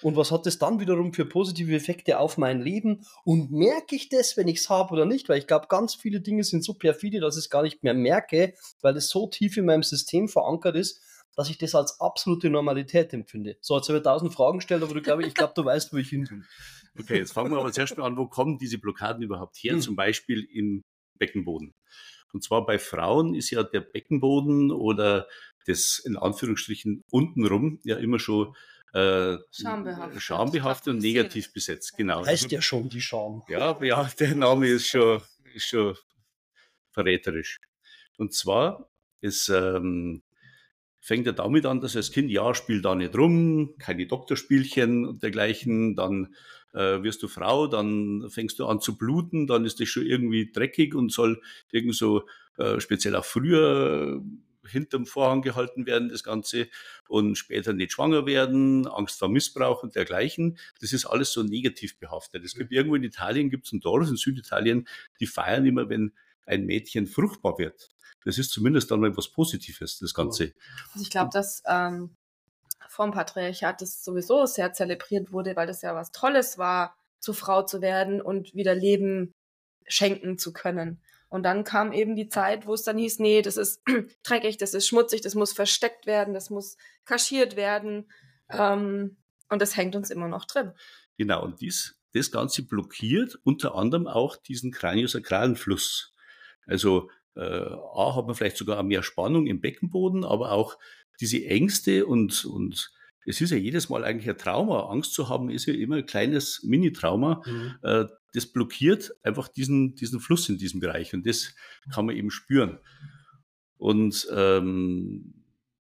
Und 0.02 0.16
was 0.16 0.30
hat 0.30 0.46
das 0.46 0.58
dann 0.58 0.80
wiederum 0.80 1.12
für 1.12 1.24
positive 1.24 1.74
Effekte 1.74 2.18
auf 2.18 2.38
mein 2.38 2.60
Leben? 2.60 3.04
Und 3.24 3.50
merke 3.50 3.96
ich 3.96 4.08
das, 4.08 4.36
wenn 4.36 4.48
ich 4.48 4.58
es 4.58 4.70
habe 4.70 4.92
oder 4.92 5.06
nicht? 5.06 5.28
Weil 5.28 5.38
ich 5.38 5.46
glaube, 5.46 5.66
ganz 5.68 5.94
viele 5.94 6.20
Dinge 6.20 6.44
sind 6.44 6.64
so 6.64 6.74
perfide, 6.74 7.20
dass 7.20 7.36
ich 7.36 7.44
es 7.44 7.50
gar 7.50 7.62
nicht 7.62 7.82
mehr 7.82 7.94
merke, 7.94 8.54
weil 8.82 8.96
es 8.96 9.08
so 9.08 9.26
tief 9.26 9.56
in 9.56 9.66
meinem 9.66 9.82
System 9.82 10.28
verankert 10.28 10.76
ist, 10.76 11.00
dass 11.34 11.50
ich 11.50 11.58
das 11.58 11.74
als 11.74 12.00
absolute 12.00 12.48
Normalität 12.50 13.12
empfinde. 13.12 13.56
So, 13.60 13.76
jetzt 13.76 13.88
habe 13.88 13.98
ich 13.98 14.04
tausend 14.04 14.32
Fragen 14.32 14.58
gestellt, 14.58 14.82
aber 14.82 14.94
du 14.94 15.02
glaube, 15.02 15.26
ich 15.26 15.34
glaube, 15.34 15.52
du 15.54 15.64
weißt, 15.64 15.92
wo 15.92 15.98
ich 15.98 16.08
hin 16.08 16.24
bin. 16.24 16.44
Okay, 16.98 17.18
jetzt 17.18 17.32
fangen 17.32 17.52
wir 17.52 17.58
aber 17.58 17.72
zuerst 17.72 17.96
mal 17.98 18.06
an, 18.06 18.16
wo 18.16 18.26
kommen 18.26 18.58
diese 18.58 18.78
Blockaden 18.78 19.22
überhaupt 19.22 19.56
her? 19.58 19.74
Hm. 19.74 19.80
Zum 19.82 19.96
Beispiel 19.96 20.46
im 20.50 20.82
Beckenboden. 21.18 21.74
Und 22.32 22.42
zwar 22.42 22.64
bei 22.64 22.78
Frauen 22.78 23.34
ist 23.34 23.50
ja 23.50 23.62
der 23.62 23.80
Beckenboden 23.80 24.72
oder 24.72 25.26
das 25.66 26.00
in 26.04 26.16
Anführungsstrichen 26.16 27.04
untenrum 27.10 27.80
ja 27.84 27.96
immer 27.96 28.18
schon 28.18 28.54
äh, 28.96 29.38
schambehaftet, 29.52 30.22
schambehaftet 30.22 30.94
und 30.94 30.98
negativ 31.00 31.52
besetzt. 31.52 31.94
Genau. 31.98 32.24
Heißt 32.24 32.50
ja 32.50 32.62
schon 32.62 32.88
die 32.88 33.02
Scham. 33.02 33.42
Ja, 33.48 33.78
ja, 33.82 34.08
der 34.18 34.34
Name 34.34 34.68
ist 34.68 34.88
schon, 34.88 35.20
ist 35.54 35.66
schon 35.66 35.94
verräterisch. 36.92 37.60
Und 38.16 38.32
zwar 38.32 38.88
ist, 39.20 39.50
ähm, 39.50 40.22
fängt 40.98 41.26
er 41.26 41.34
damit 41.34 41.66
an, 41.66 41.82
dass 41.82 41.92
das 41.92 42.10
Kind, 42.10 42.30
ja, 42.30 42.54
spielt 42.54 42.86
da 42.86 42.94
nicht 42.94 43.16
rum, 43.16 43.74
keine 43.78 44.06
Doktorspielchen 44.06 45.04
und 45.04 45.22
dergleichen, 45.22 45.94
dann 45.94 46.34
äh, 46.72 47.02
wirst 47.02 47.22
du 47.22 47.28
Frau, 47.28 47.66
dann 47.66 48.30
fängst 48.30 48.58
du 48.58 48.66
an 48.66 48.80
zu 48.80 48.96
bluten, 48.96 49.46
dann 49.46 49.66
ist 49.66 49.78
das 49.78 49.88
schon 49.88 50.06
irgendwie 50.06 50.50
dreckig 50.50 50.94
und 50.94 51.12
soll 51.12 51.42
irgendwie 51.70 51.96
so 51.96 52.26
äh, 52.56 52.80
speziell 52.80 53.14
auch 53.14 53.26
früher 53.26 54.22
hinterm 54.66 55.06
Vorhang 55.06 55.42
gehalten 55.42 55.86
werden, 55.86 56.08
das 56.08 56.22
Ganze, 56.22 56.68
und 57.08 57.36
später 57.36 57.72
nicht 57.72 57.92
schwanger 57.92 58.26
werden, 58.26 58.86
Angst 58.86 59.18
vor 59.18 59.28
Missbrauch 59.28 59.82
und 59.82 59.94
dergleichen. 59.94 60.58
Das 60.80 60.92
ist 60.92 61.06
alles 61.06 61.32
so 61.32 61.42
negativ 61.42 61.98
behaftet. 61.98 62.44
Es 62.44 62.54
gibt 62.54 62.72
irgendwo 62.72 62.96
in 62.96 63.04
Italien, 63.04 63.50
gibt 63.50 63.66
es 63.66 63.72
ein 63.72 63.80
Dorf 63.80 64.08
in 64.08 64.16
Süditalien, 64.16 64.88
die 65.20 65.26
feiern 65.26 65.66
immer, 65.66 65.88
wenn 65.88 66.12
ein 66.44 66.64
Mädchen 66.64 67.06
fruchtbar 67.06 67.58
wird. 67.58 67.90
Das 68.24 68.38
ist 68.38 68.50
zumindest 68.50 68.90
dann 68.90 69.00
mal 69.00 69.16
was 69.16 69.28
Positives, 69.28 69.98
das 69.98 70.12
Ganze. 70.12 70.52
Also 70.92 71.02
ich 71.02 71.10
glaube, 71.10 71.30
dass 71.32 71.62
ähm, 71.66 72.16
vom 72.88 73.12
Patriarchat 73.12 73.80
das 73.80 74.02
sowieso 74.02 74.46
sehr 74.46 74.72
zelebriert 74.72 75.32
wurde, 75.32 75.54
weil 75.54 75.66
das 75.66 75.82
ja 75.82 75.94
was 75.94 76.10
Tolles 76.10 76.58
war, 76.58 76.96
zur 77.20 77.34
Frau 77.34 77.62
zu 77.62 77.80
werden 77.80 78.20
und 78.20 78.54
wieder 78.54 78.74
Leben 78.74 79.32
schenken 79.86 80.38
zu 80.38 80.52
können. 80.52 81.00
Und 81.28 81.42
dann 81.42 81.64
kam 81.64 81.92
eben 81.92 82.14
die 82.14 82.28
Zeit, 82.28 82.66
wo 82.66 82.74
es 82.74 82.82
dann 82.82 82.98
hieß, 82.98 83.18
nee, 83.18 83.42
das 83.42 83.56
ist 83.56 83.82
dreckig, 84.22 84.58
das 84.58 84.74
ist 84.74 84.86
schmutzig, 84.86 85.20
das 85.20 85.34
muss 85.34 85.52
versteckt 85.52 86.06
werden, 86.06 86.34
das 86.34 86.50
muss 86.50 86.76
kaschiert 87.04 87.56
werden. 87.56 88.10
Ähm, 88.50 89.16
und 89.48 89.62
das 89.62 89.76
hängt 89.76 89.96
uns 89.96 90.10
immer 90.10 90.28
noch 90.28 90.44
drin. 90.44 90.72
Genau, 91.18 91.44
und 91.44 91.60
dies, 91.60 92.00
das 92.14 92.30
Ganze 92.30 92.62
blockiert 92.62 93.38
unter 93.44 93.74
anderem 93.74 94.06
auch 94.06 94.36
diesen 94.36 94.70
kraniosakralen 94.70 95.56
Fluss. 95.56 96.14
Also 96.66 97.10
äh, 97.34 97.40
A 97.40 98.14
hat 98.16 98.26
man 98.26 98.34
vielleicht 98.34 98.56
sogar 98.56 98.82
mehr 98.82 99.02
Spannung 99.02 99.46
im 99.46 99.60
Beckenboden, 99.60 100.24
aber 100.24 100.52
auch 100.52 100.78
diese 101.20 101.44
Ängste 101.44 102.06
und, 102.06 102.44
und 102.44 102.92
es 103.26 103.40
ist 103.40 103.50
ja 103.50 103.56
jedes 103.56 103.88
Mal 103.88 104.04
eigentlich 104.04 104.28
ein 104.28 104.38
Trauma. 104.38 104.88
Angst 104.88 105.12
zu 105.12 105.28
haben 105.28 105.50
ist 105.50 105.66
ja 105.66 105.74
immer 105.74 105.96
ein 105.96 106.06
kleines 106.06 106.62
Mini-Trauma. 106.62 107.42
Mhm. 107.44 107.74
Äh, 107.82 108.04
das 108.36 108.46
blockiert 108.46 109.12
einfach 109.22 109.48
diesen, 109.48 109.94
diesen 109.94 110.20
Fluss 110.20 110.48
in 110.48 110.58
diesem 110.58 110.78
Bereich 110.78 111.14
und 111.14 111.26
das 111.26 111.54
kann 111.92 112.06
man 112.06 112.14
eben 112.14 112.30
spüren. 112.30 112.78
Und 113.78 114.28
ähm, 114.30 115.34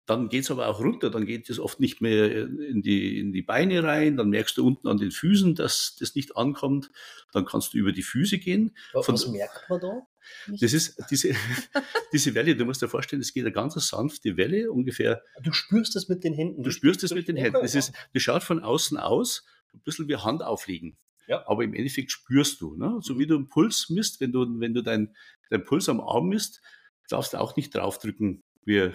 dann 0.06 0.30
geht 0.30 0.44
es 0.44 0.52
aber 0.52 0.68
auch 0.68 0.80
runter, 0.80 1.10
dann 1.10 1.26
geht 1.26 1.50
es 1.50 1.60
oft 1.60 1.80
nicht 1.80 2.02
mehr 2.02 2.48
in 2.48 2.82
die, 2.82 3.20
in 3.20 3.32
die 3.32 3.42
Beine 3.42 3.84
rein, 3.84 4.18
dann 4.18 4.30
merkst 4.30 4.58
du 4.58 4.68
unten 4.68 4.88
an 4.88 4.98
den 4.98 5.12
Füßen, 5.12 5.56
dass 5.56 5.96
das 6.00 6.14
nicht 6.14 6.36
ankommt, 6.36 6.92
dann 7.32 7.46
kannst 7.46 7.74
du 7.74 7.78
über 7.78 7.92
die 7.92 8.04
Füße 8.04 8.38
gehen. 8.38 8.76
Was 8.94 9.06
Von, 9.06 9.32
merkt 9.32 9.70
man 9.70 9.80
da? 9.80 10.02
Das 10.48 10.74
ist 10.74 11.02
diese, 11.10 11.34
diese 12.14 12.36
Welle, 12.36 12.56
du 12.56 12.66
musst 12.66 12.82
dir 12.82 12.88
vorstellen, 12.88 13.22
es 13.22 13.34
geht 13.34 13.46
eine 13.46 13.54
ganz 13.54 13.74
sanfte 13.76 14.38
Welle, 14.38 14.72
ungefähr. 14.72 15.24
Du 15.42 15.54
spürst 15.54 15.96
das 15.96 16.08
mit 16.08 16.24
den 16.24 16.34
Händen. 16.34 16.64
Du 16.64 16.72
spürst 16.72 17.02
das 17.02 17.14
mit 17.14 17.28
den 17.28 17.38
Händen. 17.38 17.62
Das, 17.62 17.74
ist, 17.74 17.94
das 18.14 18.22
schaut 18.22 18.44
von 18.44 18.62
außen 18.62 18.98
aus, 18.98 19.46
ein 19.74 19.82
bisschen 19.82 20.08
wie 20.08 20.18
Hand 20.18 20.44
auflegen. 20.44 20.98
Ja. 21.28 21.48
Aber 21.48 21.64
im 21.64 21.74
Endeffekt 21.74 22.12
spürst 22.12 22.62
du, 22.62 22.76
ne? 22.76 23.00
so 23.02 23.18
wie 23.18 23.28
du 23.28 23.36
einen 23.36 23.48
Puls 23.48 23.90
misst, 23.90 24.20
wenn 24.20 24.32
du, 24.32 24.46
wenn 24.60 24.74
du 24.74 24.82
deinen 24.82 25.16
dein 25.50 25.64
Puls 25.64 25.88
am 25.90 26.02
Arm 26.02 26.28
misst, 26.30 26.62
darfst 27.10 27.34
du 27.34 27.40
auch 27.40 27.56
nicht 27.56 27.76
draufdrücken, 27.76 28.44
wie 28.66 28.92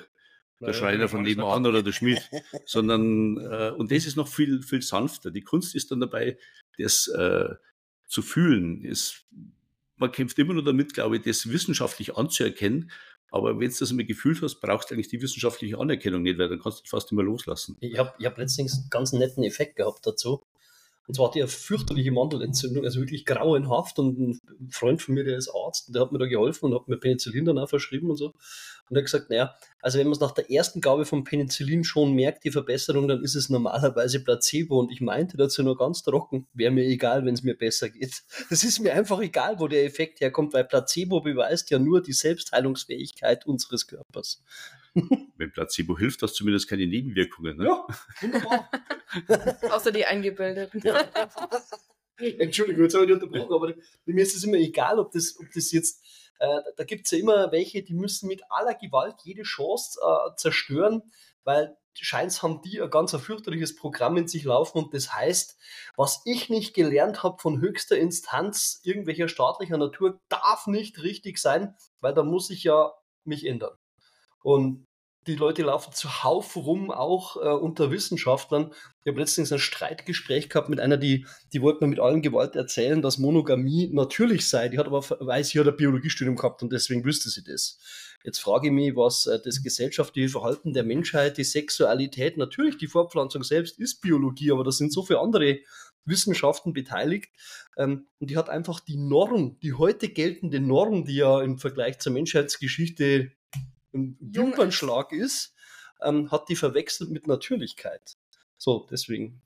der 0.60 0.72
Schreiner 0.72 1.08
von 1.08 1.22
nebenan 1.22 1.66
oder 1.66 1.82
der 1.82 1.92
Schmied, 1.92 2.20
sondern 2.66 3.36
äh, 3.38 3.70
und 3.76 3.92
das 3.92 4.06
ist 4.06 4.16
noch 4.16 4.28
viel 4.28 4.62
viel 4.62 4.82
sanfter. 4.82 5.30
Die 5.30 5.42
Kunst 5.42 5.74
ist 5.74 5.90
dann 5.90 6.00
dabei, 6.00 6.36
das 6.78 7.06
äh, 7.08 7.54
zu 8.08 8.22
fühlen. 8.22 8.84
Es, 8.84 9.24
man 9.96 10.10
kämpft 10.10 10.38
immer 10.38 10.54
nur 10.54 10.64
damit, 10.64 10.94
glaube 10.94 11.16
ich, 11.16 11.22
das 11.22 11.50
wissenschaftlich 11.50 12.16
anzuerkennen. 12.16 12.90
Aber 13.30 13.60
wenn 13.60 13.68
du 13.68 13.76
das 13.78 13.90
einmal 13.90 14.06
gefühlt 14.06 14.40
hast, 14.40 14.60
brauchst 14.60 14.90
du 14.90 14.94
eigentlich 14.94 15.08
die 15.08 15.20
wissenschaftliche 15.20 15.78
Anerkennung 15.78 16.22
nicht, 16.22 16.38
weil 16.38 16.48
dann 16.48 16.60
kannst 16.60 16.80
du 16.80 16.88
fast 16.88 17.12
immer 17.12 17.22
loslassen. 17.22 17.76
Ich 17.80 17.98
habe 17.98 18.14
ich 18.18 18.24
hab 18.24 18.38
letztens 18.38 18.74
einen 18.74 18.90
ganz 18.90 19.12
netten 19.12 19.44
Effekt 19.44 19.76
gehabt 19.76 20.06
dazu. 20.06 20.42
Und 21.08 21.14
zwar 21.14 21.28
hatte 21.28 21.38
eine 21.38 21.48
fürchterliche 21.48 22.12
Mandelentzündung, 22.12 22.84
also 22.84 23.00
wirklich 23.00 23.24
grauenhaft. 23.24 23.98
Und 23.98 24.18
ein 24.18 24.40
Freund 24.70 25.00
von 25.00 25.14
mir, 25.14 25.24
der 25.24 25.38
ist 25.38 25.48
Arzt, 25.48 25.94
der 25.94 26.02
hat 26.02 26.12
mir 26.12 26.18
da 26.18 26.26
geholfen 26.26 26.66
und 26.66 26.74
hat 26.74 26.86
mir 26.86 26.98
Penicillin 26.98 27.46
danach 27.46 27.70
verschrieben 27.70 28.10
und 28.10 28.16
so. 28.16 28.26
Und 28.26 28.96
er 28.96 28.98
hat 28.98 29.06
gesagt, 29.06 29.30
naja, 29.30 29.56
also 29.80 29.98
wenn 29.98 30.06
man 30.06 30.12
es 30.12 30.20
nach 30.20 30.32
der 30.32 30.50
ersten 30.50 30.82
Gabe 30.82 31.06
von 31.06 31.24
Penicillin 31.24 31.82
schon 31.82 32.12
merkt, 32.12 32.44
die 32.44 32.50
Verbesserung, 32.50 33.08
dann 33.08 33.22
ist 33.22 33.36
es 33.36 33.48
normalerweise 33.48 34.22
Placebo. 34.22 34.78
Und 34.78 34.92
ich 34.92 35.00
meinte 35.00 35.38
dazu 35.38 35.62
nur 35.62 35.78
ganz 35.78 36.02
trocken, 36.02 36.46
wäre 36.52 36.72
mir 36.72 36.84
egal, 36.84 37.24
wenn 37.24 37.34
es 37.34 37.42
mir 37.42 37.56
besser 37.56 37.88
geht. 37.88 38.22
Das 38.50 38.62
ist 38.62 38.80
mir 38.80 38.92
einfach 38.92 39.20
egal, 39.20 39.60
wo 39.60 39.68
der 39.68 39.84
Effekt 39.84 40.20
herkommt, 40.20 40.52
weil 40.52 40.64
Placebo 40.64 41.22
beweist 41.22 41.70
ja 41.70 41.78
nur 41.78 42.02
die 42.02 42.12
Selbstheilungsfähigkeit 42.12 43.46
unseres 43.46 43.86
Körpers. 43.86 44.42
Wenn 45.36 45.52
Placebo 45.52 45.98
hilft, 45.98 46.22
hast 46.22 46.32
du 46.32 46.38
zumindest 46.38 46.68
keine 46.68 46.86
Nebenwirkungen. 46.86 47.56
Ne? 47.56 47.64
Ja, 47.66 47.86
wunderbar. 48.20 48.70
Außer 49.70 49.92
die 49.92 50.04
eingebildeten. 50.04 50.80
Ja. 50.84 51.04
Entschuldigung, 52.16 52.84
jetzt 52.84 52.94
habe 52.94 53.04
ich 53.06 53.12
unterbrochen, 53.12 53.54
aber 53.54 53.74
mir 54.04 54.22
ist 54.22 54.36
es 54.36 54.44
immer 54.44 54.56
egal, 54.56 54.98
ob 54.98 55.12
das, 55.12 55.36
ob 55.38 55.46
das 55.54 55.70
jetzt, 55.70 56.02
äh, 56.40 56.60
da 56.76 56.84
gibt 56.84 57.06
es 57.06 57.12
ja 57.12 57.18
immer 57.18 57.52
welche, 57.52 57.82
die 57.82 57.94
müssen 57.94 58.26
mit 58.26 58.42
aller 58.50 58.74
Gewalt 58.74 59.16
jede 59.22 59.42
Chance 59.42 60.00
äh, 60.02 60.34
zerstören, 60.36 61.02
weil 61.44 61.76
scheint 62.00 62.42
haben 62.42 62.60
die 62.62 62.80
ein 62.80 62.90
ganz 62.90 63.14
ein 63.14 63.20
fürchterliches 63.20 63.76
Programm 63.76 64.16
in 64.16 64.28
sich 64.28 64.44
laufen 64.44 64.78
und 64.78 64.94
das 64.94 65.14
heißt, 65.14 65.56
was 65.96 66.22
ich 66.24 66.48
nicht 66.48 66.74
gelernt 66.74 67.22
habe 67.22 67.38
von 67.40 67.60
höchster 67.60 67.96
Instanz 67.96 68.80
irgendwelcher 68.84 69.28
staatlicher 69.28 69.78
Natur, 69.78 70.20
darf 70.28 70.66
nicht 70.66 71.02
richtig 71.02 71.38
sein, 71.38 71.76
weil 72.00 72.14
da 72.14 72.22
muss 72.22 72.50
ich 72.50 72.64
ja 72.64 72.92
mich 73.24 73.46
ändern. 73.46 73.76
Und 74.42 74.86
die 75.28 75.36
Leute 75.36 75.62
laufen 75.62 75.92
zuhauf 75.92 76.56
rum, 76.56 76.90
auch 76.90 77.36
äh, 77.36 77.48
unter 77.48 77.90
Wissenschaftlern. 77.90 78.72
Ich 79.04 79.10
habe 79.10 79.20
letztens 79.20 79.52
ein 79.52 79.58
Streitgespräch 79.58 80.48
gehabt 80.48 80.68
mit 80.68 80.80
einer, 80.80 80.96
die, 80.96 81.26
die 81.52 81.62
wollte 81.62 81.84
mir 81.84 81.90
mit 81.90 82.00
allen 82.00 82.22
Gewalt 82.22 82.56
erzählen, 82.56 83.02
dass 83.02 83.18
Monogamie 83.18 83.90
natürlich 83.92 84.48
sei. 84.48 84.68
Die 84.68 84.78
hat 84.78 84.86
aber, 84.86 85.02
weiß, 85.02 85.50
sie 85.50 85.60
hat 85.60 85.68
ein 85.68 85.76
Biologiestudium 85.76 86.36
gehabt 86.36 86.62
und 86.62 86.72
deswegen 86.72 87.04
wüsste 87.04 87.28
sie 87.28 87.44
das. 87.44 87.78
Jetzt 88.24 88.38
frage 88.40 88.68
ich 88.68 88.72
mich, 88.72 88.96
was 88.96 89.26
äh, 89.26 89.38
das 89.44 89.62
gesellschaftliche 89.62 90.30
Verhalten 90.30 90.72
der 90.72 90.84
Menschheit, 90.84 91.36
die 91.38 91.44
Sexualität, 91.44 92.36
natürlich 92.36 92.78
die 92.78 92.88
Fortpflanzung 92.88 93.44
selbst 93.44 93.78
ist 93.78 94.00
Biologie, 94.00 94.50
aber 94.50 94.64
da 94.64 94.72
sind 94.72 94.92
so 94.92 95.02
viele 95.02 95.20
andere 95.20 95.58
Wissenschaften 96.04 96.72
beteiligt. 96.72 97.30
Ähm, 97.76 98.06
und 98.18 98.30
die 98.30 98.36
hat 98.36 98.48
einfach 98.48 98.80
die 98.80 98.96
Norm, 98.96 99.58
die 99.60 99.74
heute 99.74 100.08
geltende 100.08 100.60
Norm, 100.60 101.04
die 101.04 101.16
ja 101.16 101.42
im 101.42 101.58
Vergleich 101.58 101.98
zur 101.98 102.12
Menschheitsgeschichte 102.12 103.32
ein 103.92 104.16
Wimpernschlag 104.20 105.12
ist, 105.12 105.54
ähm, 106.02 106.30
hat 106.30 106.48
die 106.48 106.56
verwechselt 106.56 107.10
mit 107.10 107.26
Natürlichkeit. 107.26 108.16
So, 108.56 108.86
deswegen. 108.90 109.40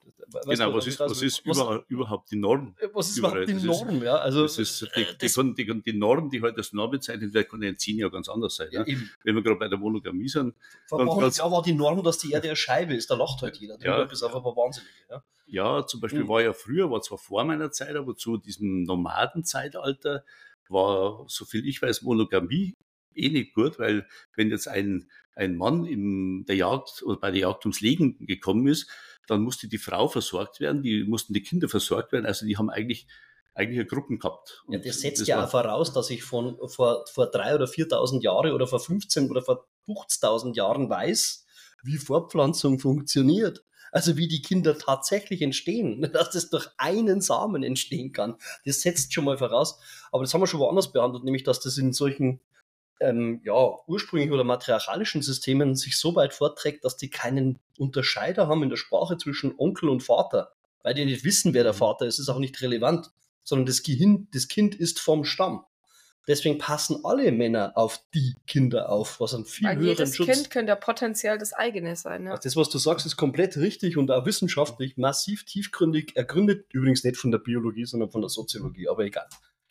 Genau, 0.46 0.72
was 0.72 0.86
ist, 0.86 0.98
was 0.98 1.20
ist 1.20 1.46
was, 1.46 1.58
über, 1.58 1.84
überhaupt 1.88 2.30
die 2.30 2.36
Norm? 2.36 2.74
Äh, 2.78 2.88
was 2.94 3.10
ist 3.10 3.18
überhaupt 3.18 3.46
die 3.46 3.52
Norm? 3.52 3.96
Ist, 3.96 4.02
ja, 4.02 4.16
also, 4.16 4.44
das 4.44 4.58
ist 4.58 4.88
die, 4.96 5.06
das, 5.18 5.34
die, 5.34 5.54
die, 5.54 5.82
die, 5.82 5.92
Norm, 5.92 6.30
die 6.30 6.40
heute 6.40 6.56
als 6.56 6.72
Norm 6.72 6.90
bezeichnet 6.90 7.34
wird, 7.34 7.50
kann 7.50 7.60
in 7.62 7.76
zehn 7.76 7.98
Jahren 7.98 8.12
ganz 8.12 8.30
anders 8.30 8.56
sein. 8.56 8.68
Ja, 8.70 8.82
ja? 8.86 8.96
Wenn 9.24 9.34
wir 9.34 9.42
gerade 9.42 9.58
bei 9.58 9.68
der 9.68 9.78
Monogamie 9.78 10.28
sind. 10.28 10.54
Vor 10.86 11.00
ein 11.00 11.06
paar 11.06 11.30
Jahren 11.30 11.52
war 11.52 11.62
die 11.62 11.74
Norm, 11.74 12.02
dass 12.02 12.16
die 12.16 12.32
Erde 12.32 12.48
eine 12.48 12.56
Scheibe 12.56 12.94
ist, 12.94 13.10
da 13.10 13.14
lacht 13.14 13.42
halt 13.42 13.58
jeder. 13.58 13.78
Ja, 13.80 14.04
das 14.04 14.14
ist 14.14 14.22
einfach 14.22 14.42
wahnsinnig. 14.42 14.90
Ja, 15.10 15.22
ja 15.46 15.86
zum 15.86 16.00
Beispiel 16.00 16.24
mhm. 16.24 16.28
war 16.28 16.40
ja 16.40 16.54
früher, 16.54 16.90
war 16.90 17.02
zwar 17.02 17.18
vor 17.18 17.44
meiner 17.44 17.70
Zeit, 17.70 17.94
aber 17.94 18.16
zu 18.16 18.38
diesem 18.38 18.84
Nomadenzeitalter 18.84 20.24
war, 20.70 21.26
soviel 21.28 21.66
ich 21.68 21.82
weiß, 21.82 22.00
Monogamie 22.00 22.74
eh 23.16 23.28
nicht 23.28 23.54
gut, 23.54 23.78
weil 23.78 24.06
wenn 24.34 24.50
jetzt 24.50 24.68
ein, 24.68 25.10
ein 25.34 25.56
Mann 25.56 25.84
in 25.84 26.44
der 26.46 26.56
Jagd 26.56 27.02
oder 27.02 27.18
bei 27.18 27.30
der 27.30 27.40
Jagd 27.40 27.64
ums 27.64 27.80
Legen 27.80 28.26
gekommen 28.26 28.66
ist, 28.66 28.88
dann 29.26 29.42
musste 29.42 29.68
die 29.68 29.78
Frau 29.78 30.08
versorgt 30.08 30.60
werden, 30.60 30.82
die 30.82 31.04
mussten 31.04 31.32
die 31.32 31.42
Kinder 31.42 31.68
versorgt 31.68 32.12
werden. 32.12 32.26
Also 32.26 32.46
die 32.46 32.56
haben 32.56 32.70
eigentlich 32.70 33.06
eigentlich 33.54 33.86
Gruppen 33.88 34.18
gehabt. 34.18 34.62
Und 34.66 34.74
ja, 34.74 34.78
das 34.78 35.00
setzt 35.00 35.20
das 35.20 35.28
ja 35.28 35.44
auch 35.44 35.50
voraus, 35.50 35.92
dass 35.92 36.10
ich 36.10 36.22
von 36.22 36.56
vor, 36.68 37.04
vor 37.12 37.30
drei 37.30 37.54
oder 37.54 37.66
4.000 37.66 38.22
Jahre 38.22 38.54
oder 38.54 38.66
vor 38.66 38.80
15 38.80 39.30
oder 39.30 39.42
vor 39.42 39.66
50.000 39.86 40.54
Jahren 40.54 40.88
weiß, 40.88 41.44
wie 41.82 41.98
Fortpflanzung 41.98 42.78
funktioniert. 42.78 43.64
Also 43.90 44.16
wie 44.16 44.26
die 44.26 44.40
Kinder 44.40 44.78
tatsächlich 44.78 45.42
entstehen, 45.42 46.00
dass 46.12 46.30
das 46.30 46.48
durch 46.48 46.68
einen 46.78 47.20
Samen 47.20 47.62
entstehen 47.62 48.12
kann. 48.12 48.36
Das 48.64 48.80
setzt 48.80 49.12
schon 49.12 49.24
mal 49.24 49.36
voraus. 49.36 49.78
Aber 50.10 50.24
das 50.24 50.32
haben 50.32 50.40
wir 50.40 50.46
schon 50.46 50.60
woanders 50.60 50.92
behandelt, 50.92 51.24
nämlich 51.24 51.44
dass 51.44 51.60
das 51.60 51.76
in 51.76 51.92
solchen 51.92 52.40
ähm, 53.02 53.40
ja, 53.44 53.78
ursprünglich 53.86 54.30
oder 54.30 54.44
matriarchalischen 54.44 55.22
Systemen 55.22 55.76
sich 55.76 55.98
so 55.98 56.14
weit 56.14 56.32
vorträgt, 56.32 56.84
dass 56.84 56.96
die 56.96 57.10
keinen 57.10 57.58
Unterscheider 57.78 58.48
haben 58.48 58.62
in 58.62 58.70
der 58.70 58.76
Sprache 58.76 59.18
zwischen 59.18 59.54
Onkel 59.58 59.88
und 59.88 60.02
Vater, 60.02 60.52
weil 60.82 60.94
die 60.94 61.04
nicht 61.04 61.24
wissen, 61.24 61.54
wer 61.54 61.64
der 61.64 61.72
mhm. 61.72 61.78
Vater 61.78 62.06
ist, 62.06 62.18
ist 62.18 62.28
auch 62.28 62.38
nicht 62.38 62.60
relevant, 62.62 63.10
sondern 63.44 63.66
das 63.66 63.82
Kind, 63.82 64.34
das 64.34 64.48
kind 64.48 64.74
ist 64.74 65.00
vom 65.00 65.24
Stamm. 65.24 65.64
Deswegen 66.28 66.58
passen 66.58 67.00
alle 67.02 67.32
Männer 67.32 67.72
auf 67.74 68.00
die 68.14 68.36
Kinder 68.46 68.90
auf, 68.90 69.18
was 69.18 69.34
ein 69.34 69.44
viel 69.44 69.66
Weil 69.66 69.76
höheren 69.78 69.88
jedes 69.88 70.16
Schutz. 70.16 70.28
Kind 70.28 70.50
könnte 70.50 70.70
ja 70.70 70.76
potenziell 70.76 71.36
das 71.36 71.52
eigene 71.52 71.96
sein. 71.96 72.26
Ja. 72.26 72.36
Das, 72.36 72.54
was 72.54 72.68
du 72.68 72.78
sagst, 72.78 73.06
ist 73.06 73.16
komplett 73.16 73.56
richtig 73.56 73.96
und 73.96 74.08
auch 74.12 74.24
wissenschaftlich 74.24 74.96
massiv 74.96 75.44
tiefgründig 75.44 76.14
ergründet. 76.14 76.66
Übrigens 76.72 77.02
nicht 77.02 77.16
von 77.16 77.32
der 77.32 77.38
Biologie, 77.38 77.86
sondern 77.86 78.10
von 78.10 78.20
der 78.20 78.30
Soziologie, 78.30 78.88
aber 78.88 79.04
egal. 79.04 79.26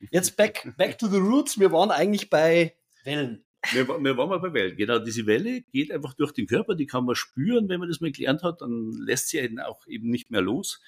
Jetzt 0.09 0.35
back, 0.35 0.73
back 0.77 0.97
to 0.97 1.07
the 1.07 1.19
roots. 1.19 1.57
Wir 1.57 1.71
waren 1.71 1.91
eigentlich 1.91 2.29
bei 2.29 2.75
Wellen. 3.03 3.43
Wir, 3.71 3.87
wir 3.87 4.17
waren 4.17 4.29
mal 4.29 4.39
bei 4.39 4.53
Wellen. 4.53 4.75
Genau, 4.75 4.99
diese 4.99 5.25
Welle 5.27 5.61
geht 5.61 5.91
einfach 5.91 6.13
durch 6.15 6.31
den 6.31 6.47
Körper, 6.47 6.75
die 6.75 6.87
kann 6.87 7.05
man 7.05 7.15
spüren, 7.15 7.69
wenn 7.69 7.79
man 7.79 7.89
das 7.89 8.01
mal 8.01 8.11
gelernt 8.11 8.43
hat, 8.43 8.61
dann 8.61 8.91
lässt 8.93 9.29
sie 9.29 9.39
einen 9.39 9.59
auch 9.59 9.85
eben 9.87 10.09
nicht 10.09 10.31
mehr 10.31 10.41
los. 10.41 10.81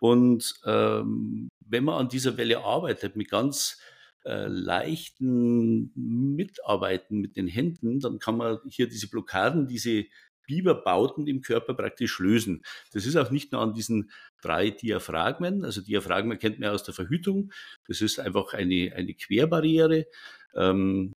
Und 0.00 0.54
ähm, 0.66 1.48
wenn 1.60 1.84
man 1.84 2.00
an 2.00 2.08
dieser 2.08 2.36
Welle 2.36 2.64
arbeitet, 2.64 3.16
mit 3.16 3.30
ganz 3.30 3.80
äh, 4.24 4.46
leichten 4.46 5.90
Mitarbeiten 5.94 7.20
mit 7.20 7.36
den 7.36 7.46
Händen, 7.46 8.00
dann 8.00 8.18
kann 8.18 8.36
man 8.36 8.58
hier 8.68 8.88
diese 8.88 9.08
Blockaden, 9.08 9.68
diese 9.68 10.04
Biberbauten 10.46 11.26
im 11.26 11.40
Körper 11.40 11.74
praktisch 11.74 12.18
lösen. 12.18 12.62
Das 12.92 13.06
ist 13.06 13.16
auch 13.16 13.30
nicht 13.30 13.52
nur 13.52 13.62
an 13.62 13.74
diesen 13.74 14.10
drei 14.42 14.70
Diaphragmen, 14.70 15.64
also 15.64 15.80
Diaphragmen 15.80 16.38
kennt 16.38 16.58
man 16.58 16.70
aus 16.70 16.82
der 16.82 16.94
Verhütung, 16.94 17.52
das 17.86 18.00
ist 18.00 18.18
einfach 18.18 18.52
eine, 18.52 18.92
eine 18.94 19.14
Querbarriere. 19.14 20.06
Ähm, 20.54 21.12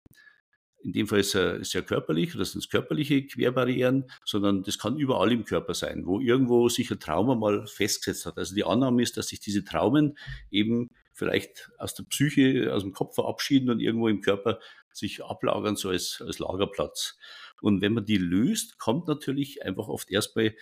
in 0.86 0.94
dem 0.94 1.08
Fall 1.08 1.20
ist 1.22 1.34
er, 1.34 1.56
ist 1.56 1.74
er 1.74 1.82
körperlich, 1.82 2.34
das 2.38 2.52
sind 2.52 2.70
körperliche 2.70 3.26
Querbarrieren, 3.26 4.06
sondern 4.24 4.62
das 4.62 4.78
kann 4.78 4.98
überall 4.98 5.32
im 5.32 5.44
Körper 5.44 5.74
sein, 5.74 6.06
wo 6.06 6.20
irgendwo 6.20 6.70
sich 6.70 6.92
ein 6.92 7.00
Trauma 7.00 7.34
mal 7.34 7.66
festgesetzt 7.66 8.28
hat. 8.28 8.38
Also 8.38 8.54
die 8.54 8.64
Annahme 8.64 9.02
ist, 9.02 9.18
dass 9.18 9.30
sich 9.30 9.40
diese 9.40 9.64
Traumen 9.64 10.16
eben 10.52 10.92
vielleicht 11.12 11.72
aus 11.80 11.96
der 11.96 12.04
Psyche, 12.04 12.72
aus 12.72 12.84
dem 12.84 12.94
Kopf 12.94 13.16
verabschieden 13.16 13.72
und 13.72 13.80
irgendwo 13.80 14.08
im 14.10 14.22
Körper 14.22 14.60
sich 14.92 15.24
ablagern, 15.24 15.76
so 15.76 15.90
als, 15.90 16.24
als 16.24 16.38
Lagerplatz. 16.38 17.18
Und 17.62 17.82
wenn 17.82 17.94
man 17.94 18.06
die 18.06 18.18
löst, 18.18 18.78
kommt 18.78 19.08
natürlich 19.08 19.66
einfach 19.66 19.88
oft 19.88 20.12
erstmal 20.12 20.54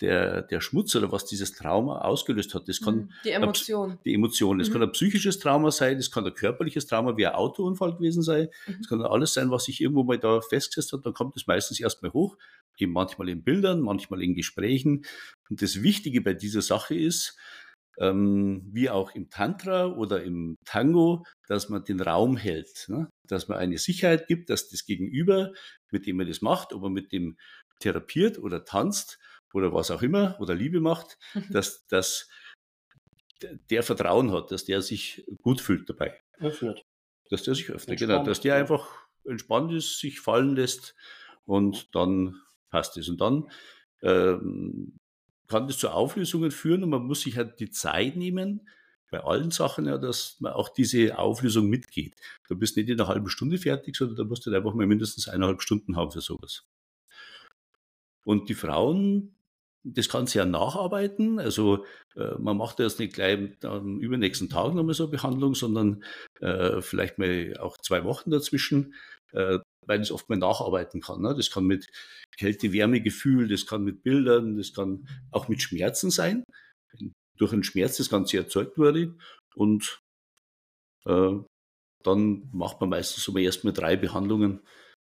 der, 0.00 0.42
der 0.42 0.60
Schmutz 0.60 0.94
oder 0.94 1.10
was 1.10 1.24
dieses 1.24 1.52
Trauma 1.52 2.00
ausgelöst 2.02 2.54
hat. 2.54 2.68
Das 2.68 2.80
kann 2.80 2.96
Mhm. 2.96 3.12
Die 3.24 3.30
Emotion. 3.30 3.90
Ein, 3.92 3.98
die 4.04 4.14
Emotion. 4.14 4.58
Das 4.58 4.68
Mhm. 4.68 4.72
kann 4.74 4.82
ein 4.82 4.92
psychisches 4.92 5.38
Trauma 5.38 5.70
sein, 5.70 5.96
das 5.96 6.10
kann 6.10 6.26
ein 6.26 6.34
körperliches 6.34 6.86
Trauma 6.86 7.16
wie 7.16 7.26
ein 7.26 7.34
Autounfall 7.34 7.94
gewesen 7.94 8.22
sein. 8.22 8.48
Mhm. 8.66 8.74
Das 8.78 8.88
kann 8.88 9.02
alles 9.02 9.34
sein, 9.34 9.50
was 9.50 9.64
sich 9.64 9.80
irgendwo 9.80 10.04
mal 10.04 10.18
da 10.18 10.40
festgesetzt 10.40 10.92
hat. 10.92 11.06
Dann 11.06 11.14
kommt 11.14 11.36
es 11.36 11.46
meistens 11.46 11.80
erstmal 11.80 12.12
hoch, 12.12 12.36
eben 12.78 12.92
manchmal 12.92 13.28
in 13.28 13.42
Bildern, 13.42 13.80
manchmal 13.80 14.22
in 14.22 14.34
Gesprächen. 14.34 15.04
Und 15.48 15.62
das 15.62 15.82
Wichtige 15.82 16.20
bei 16.20 16.34
dieser 16.34 16.62
Sache 16.62 16.94
ist, 16.94 17.36
ähm, 17.98 18.62
wie 18.72 18.90
auch 18.90 19.14
im 19.14 19.30
Tantra 19.30 19.86
oder 19.86 20.22
im 20.22 20.56
Tango, 20.66 21.24
dass 21.48 21.70
man 21.70 21.82
den 21.84 22.00
Raum 22.00 22.36
hält, 22.36 22.84
ne? 22.88 23.08
dass 23.26 23.48
man 23.48 23.56
eine 23.56 23.78
Sicherheit 23.78 24.26
gibt, 24.28 24.50
dass 24.50 24.68
das 24.68 24.84
Gegenüber, 24.84 25.52
mit 25.90 26.06
dem 26.06 26.18
man 26.18 26.28
das 26.28 26.42
macht, 26.42 26.74
ob 26.74 26.82
man 26.82 26.92
mit 26.92 27.12
dem 27.12 27.38
therapiert 27.80 28.38
oder 28.38 28.64
tanzt 28.66 29.18
oder 29.52 29.72
was 29.72 29.90
auch 29.90 30.02
immer 30.02 30.36
oder 30.40 30.54
Liebe 30.54 30.80
macht, 30.80 31.18
Mhm. 31.34 31.52
dass, 31.52 31.86
dass 31.86 32.28
der 33.42 33.82
Vertrauen 33.82 34.32
hat, 34.32 34.50
dass 34.50 34.64
der 34.64 34.82
sich 34.82 35.24
gut 35.42 35.60
fühlt 35.60 35.88
dabei, 35.88 36.18
Öffnet. 36.38 36.84
dass 37.30 37.42
der 37.42 37.54
sich 37.54 37.68
öffnet, 37.70 38.00
Entspannt, 38.00 38.10
genau, 38.18 38.24
dass 38.24 38.40
der 38.40 38.56
einfach 38.56 38.88
entspannt 39.24 39.72
ist, 39.72 39.98
sich 40.00 40.20
fallen 40.20 40.56
lässt 40.56 40.94
und 41.44 41.94
dann 41.94 42.40
passt 42.70 42.96
es. 42.96 43.08
Und 43.08 43.20
dann 43.20 43.50
ähm, 44.02 44.98
kann 45.48 45.66
das 45.66 45.78
zu 45.78 45.90
Auflösungen 45.90 46.50
führen 46.50 46.82
und 46.82 46.90
man 46.90 47.04
muss 47.04 47.22
sich 47.22 47.36
halt 47.36 47.60
die 47.60 47.70
Zeit 47.70 48.16
nehmen, 48.16 48.68
bei 49.10 49.20
allen 49.22 49.52
Sachen 49.52 49.86
ja, 49.86 49.98
dass 49.98 50.40
man 50.40 50.52
auch 50.52 50.68
diese 50.68 51.16
Auflösung 51.18 51.68
mitgeht. 51.68 52.14
Du 52.48 52.56
bist 52.56 52.76
nicht 52.76 52.88
in 52.88 53.00
einer 53.00 53.08
halben 53.08 53.28
Stunde 53.28 53.56
fertig, 53.58 53.94
sondern 53.96 54.16
da 54.16 54.24
musst 54.24 54.44
du 54.44 54.50
halt 54.50 54.58
einfach 54.58 54.74
mal 54.74 54.86
mindestens 54.86 55.28
eineinhalb 55.28 55.62
Stunden 55.62 55.96
haben 55.96 56.10
für 56.10 56.20
sowas. 56.20 56.64
Und 58.24 58.48
die 58.48 58.54
Frauen, 58.54 59.35
das 59.94 60.08
kann 60.08 60.26
sie 60.26 60.38
ja 60.38 60.44
nacharbeiten. 60.44 61.38
Also 61.38 61.84
äh, 62.16 62.34
man 62.38 62.56
macht 62.56 62.80
jetzt 62.80 62.98
nicht 62.98 63.14
gleich 63.14 63.38
am 63.62 64.00
übernächsten 64.00 64.48
Tag 64.48 64.74
nochmal 64.74 64.94
so 64.94 65.04
eine 65.04 65.12
Behandlung, 65.12 65.54
sondern 65.54 66.02
äh, 66.40 66.80
vielleicht 66.80 67.18
mal 67.18 67.56
auch 67.58 67.78
zwei 67.78 68.04
Wochen 68.04 68.30
dazwischen, 68.30 68.94
äh, 69.32 69.58
weil 69.86 70.00
es 70.00 70.10
oft 70.10 70.28
mal 70.28 70.36
nacharbeiten 70.36 71.00
kann. 71.00 71.22
Ne? 71.22 71.34
Das 71.36 71.50
kann 71.50 71.64
mit 71.64 71.86
Kälte-Wärme-Gefühl, 72.36 73.48
das 73.48 73.66
kann 73.66 73.84
mit 73.84 74.02
Bildern, 74.02 74.56
das 74.56 74.74
kann 74.74 75.08
auch 75.30 75.48
mit 75.48 75.62
Schmerzen 75.62 76.10
sein. 76.10 76.42
Durch 77.36 77.52
einen 77.52 77.64
Schmerz 77.64 77.98
das 77.98 78.10
Ganze 78.10 78.38
erzeugt 78.38 78.78
wurde. 78.78 79.14
Und 79.54 80.00
äh, 81.04 81.32
dann 82.02 82.48
macht 82.52 82.80
man 82.80 82.90
meistens 82.90 83.22
so 83.22 83.32
mal 83.32 83.40
erst 83.40 83.64
mal 83.64 83.72
drei 83.72 83.96
Behandlungen, 83.96 84.60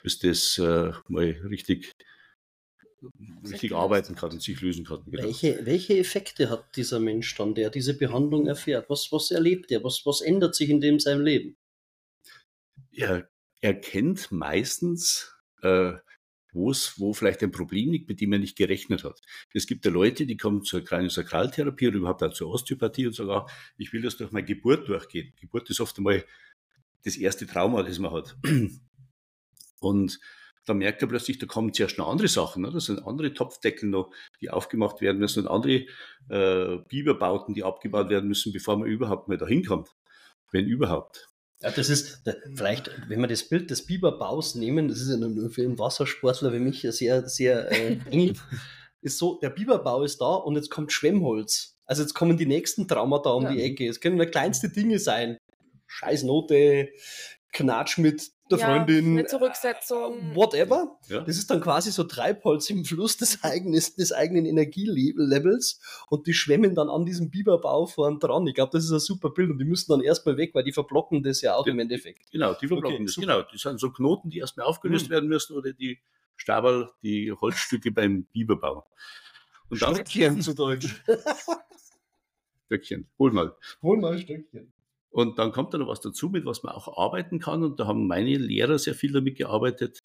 bis 0.03 0.19
das 0.19 0.57
äh, 0.57 0.91
mal 1.07 1.29
richtig, 1.49 1.91
richtig 3.47 3.73
arbeiten 3.73 4.15
kann 4.15 4.31
und 4.31 4.41
sich 4.41 4.59
lösen 4.61 4.85
kann. 4.85 5.03
Genau. 5.05 5.23
Welche, 5.23 5.65
welche 5.65 5.97
Effekte 5.97 6.49
hat 6.49 6.75
dieser 6.75 6.99
Mensch 6.99 7.35
dann, 7.35 7.53
der 7.53 7.69
diese 7.69 7.97
Behandlung 7.97 8.47
erfährt? 8.47 8.89
Was, 8.89 9.11
was 9.11 9.31
erlebt 9.31 9.71
er? 9.71 9.83
Was, 9.83 10.05
was 10.05 10.21
ändert 10.21 10.55
sich 10.55 10.69
in 10.69 10.81
dem 10.81 10.99
seinem 10.99 11.23
Leben? 11.23 11.57
er 12.95 13.29
erkennt 13.61 14.31
meistens, 14.31 15.33
äh, 15.61 15.93
wo 16.53 16.71
es, 16.71 16.99
wo 16.99 17.13
vielleicht 17.13 17.43
ein 17.43 17.51
Problem 17.51 17.91
liegt, 17.91 18.07
mit 18.07 18.21
dem 18.21 18.31
er 18.31 18.39
nicht 18.39 18.57
gerechnet 18.57 19.03
hat. 19.03 19.21
Es 19.53 19.67
gibt 19.67 19.85
ja 19.85 19.91
Leute, 19.91 20.25
die 20.25 20.37
kommen 20.37 20.63
zur 20.63 20.83
Kraniosakraltherapie 20.83 21.89
oder 21.89 21.97
überhaupt 21.97 22.23
auch 22.23 22.33
zur 22.33 22.49
Osteopathie 22.49 23.07
und 23.07 23.13
sagen, 23.13 23.31
ah, 23.31 23.45
ich 23.77 23.91
will 23.91 24.01
das 24.01 24.17
durch 24.17 24.31
meine 24.31 24.45
Geburt 24.45 24.87
durchgehen. 24.87 25.33
Geburt 25.39 25.69
ist 25.69 25.81
oft 25.81 25.97
einmal 25.97 26.23
das 27.03 27.17
erste 27.17 27.45
Trauma, 27.45 27.83
das 27.83 27.99
man 27.99 28.13
hat. 28.13 28.37
Und 29.79 30.19
da 30.65 30.73
merkt 30.73 31.01
er 31.01 31.07
plötzlich, 31.07 31.37
da 31.37 31.45
kommen 31.45 31.73
zuerst 31.73 31.97
noch 31.97 32.09
andere 32.09 32.27
Sachen. 32.27 32.63
Ne? 32.63 32.71
Das 32.71 32.85
sind 32.85 33.05
andere 33.05 33.33
Topfdeckel 33.33 33.89
noch, 33.89 34.11
die 34.41 34.49
aufgemacht 34.49 35.01
werden 35.01 35.19
müssen 35.19 35.45
und 35.45 35.51
andere 35.51 35.85
äh, 36.29 36.77
Biberbauten, 36.89 37.53
die 37.53 37.63
abgebaut 37.63 38.09
werden 38.09 38.27
müssen, 38.27 38.51
bevor 38.51 38.77
man 38.77 38.87
überhaupt 38.87 39.27
mal 39.27 39.37
dahin 39.37 39.63
kommt. 39.65 39.89
Wenn 40.51 40.65
überhaupt. 40.65 41.29
Ja, 41.61 41.71
das 41.71 41.89
ist 41.89 42.21
da- 42.25 42.33
vielleicht, 42.53 42.91
wenn 43.07 43.19
wir 43.21 43.27
das 43.27 43.47
Bild 43.47 43.69
des 43.71 43.85
Biberbaus 43.85 44.55
nehmen, 44.55 44.87
das 44.87 44.99
ist 45.01 45.09
ja 45.09 45.17
nur 45.17 45.49
für 45.49 45.61
einen 45.63 45.79
Wassersportler 45.79 46.51
wie 46.53 46.59
mich 46.59 46.81
sehr, 46.81 47.27
sehr 47.29 47.71
äh, 47.71 47.97
eng, 48.11 48.37
ist 49.01 49.17
so, 49.17 49.39
der 49.39 49.49
Biberbau 49.51 50.03
ist 50.03 50.19
da 50.19 50.33
und 50.35 50.55
jetzt 50.55 50.69
kommt 50.71 50.91
Schwemmholz. 50.91 51.75
Also 51.85 52.01
jetzt 52.01 52.13
kommen 52.15 52.37
die 52.37 52.45
nächsten 52.47 52.87
Traumata 52.87 53.29
um 53.29 53.43
Ja. 53.43 53.51
die 53.51 53.61
Ecke. 53.61 53.87
Es 53.87 53.99
können 54.01 54.17
nur 54.17 54.25
kleinste 54.25 54.69
Dinge 54.69 54.97
sein. 54.99 55.37
Scheißnote, 55.87 56.89
Knatsch 57.53 57.97
mit 57.99 58.31
der 58.51 58.59
Ja, 58.59 58.65
Freundin, 58.67 59.17
eine 59.17 59.25
Zurücksetzung. 59.25 60.35
whatever. 60.35 60.97
Ja? 61.07 61.21
Das 61.21 61.37
ist 61.37 61.49
dann 61.49 61.61
quasi 61.61 61.91
so 61.91 62.03
Treibholz 62.03 62.69
im 62.69 62.85
Fluss 62.85 63.17
des 63.17 63.43
eigenen, 63.43 63.73
des 63.73 64.11
eigenen 64.11 64.45
Energielevels 64.45 65.79
und 66.09 66.27
die 66.27 66.33
schwemmen 66.33 66.75
dann 66.75 66.89
an 66.89 67.05
diesem 67.05 67.29
Biberbau 67.31 67.87
vorn 67.87 68.19
dran. 68.19 68.45
Ich 68.47 68.53
glaube, 68.55 68.71
das 68.73 68.83
ist 68.85 68.91
ein 68.91 68.99
super 68.99 69.31
Bild 69.31 69.49
und 69.49 69.57
die 69.57 69.65
müssen 69.65 69.91
dann 69.91 70.01
erstmal 70.01 70.37
weg, 70.37 70.51
weil 70.53 70.63
die 70.63 70.71
verblocken 70.73 71.23
das 71.23 71.41
ja 71.41 71.55
auch 71.55 71.65
Ja. 71.65 71.73
im 71.73 71.79
Endeffekt. 71.79 72.31
Genau, 72.31 72.53
die 72.53 72.67
verblocken 72.67 72.95
Okay, 72.97 73.05
das. 73.05 73.13
super. 73.15 73.27
Genau, 73.27 73.41
die 73.51 73.57
sind 73.57 73.79
so 73.79 73.91
Knoten, 73.91 74.29
die 74.29 74.39
erstmal 74.39 74.65
aufgelöst 74.67 75.05
Hm. 75.05 75.11
werden 75.11 75.29
müssen 75.29 75.55
oder 75.55 75.73
die 75.73 75.97
Stabel, 76.35 76.89
die 77.01 77.31
Holzstücke 77.31 77.91
beim 77.91 78.25
Biberbau. 78.25 78.85
Und 79.69 79.81
dann 79.81 79.95
Stöckchen 79.95 80.41
zu 80.41 80.53
Deutsch. 80.53 81.01
Stöckchen, 82.67 83.07
hol 83.19 83.31
mal. 83.31 83.55
Hol 83.81 83.97
mal 83.99 84.13
ein 84.13 84.19
Stöckchen. 84.19 84.71
Und 85.15 85.39
dann 85.39 85.53
kommt 85.53 85.73
da 85.73 85.77
noch 85.77 85.87
was 85.87 86.01
dazu, 86.01 86.27
mit 86.27 86.43
was 86.43 86.61
man 86.63 86.75
auch 86.75 86.97
arbeiten 86.97 87.39
kann. 87.39 87.63
Und 87.63 87.79
da 87.79 87.87
haben 87.87 88.05
meine 88.05 88.37
Lehrer 88.37 88.77
sehr 88.77 88.95
viel 88.95 89.13
damit 89.13 89.37
gearbeitet. 89.37 90.01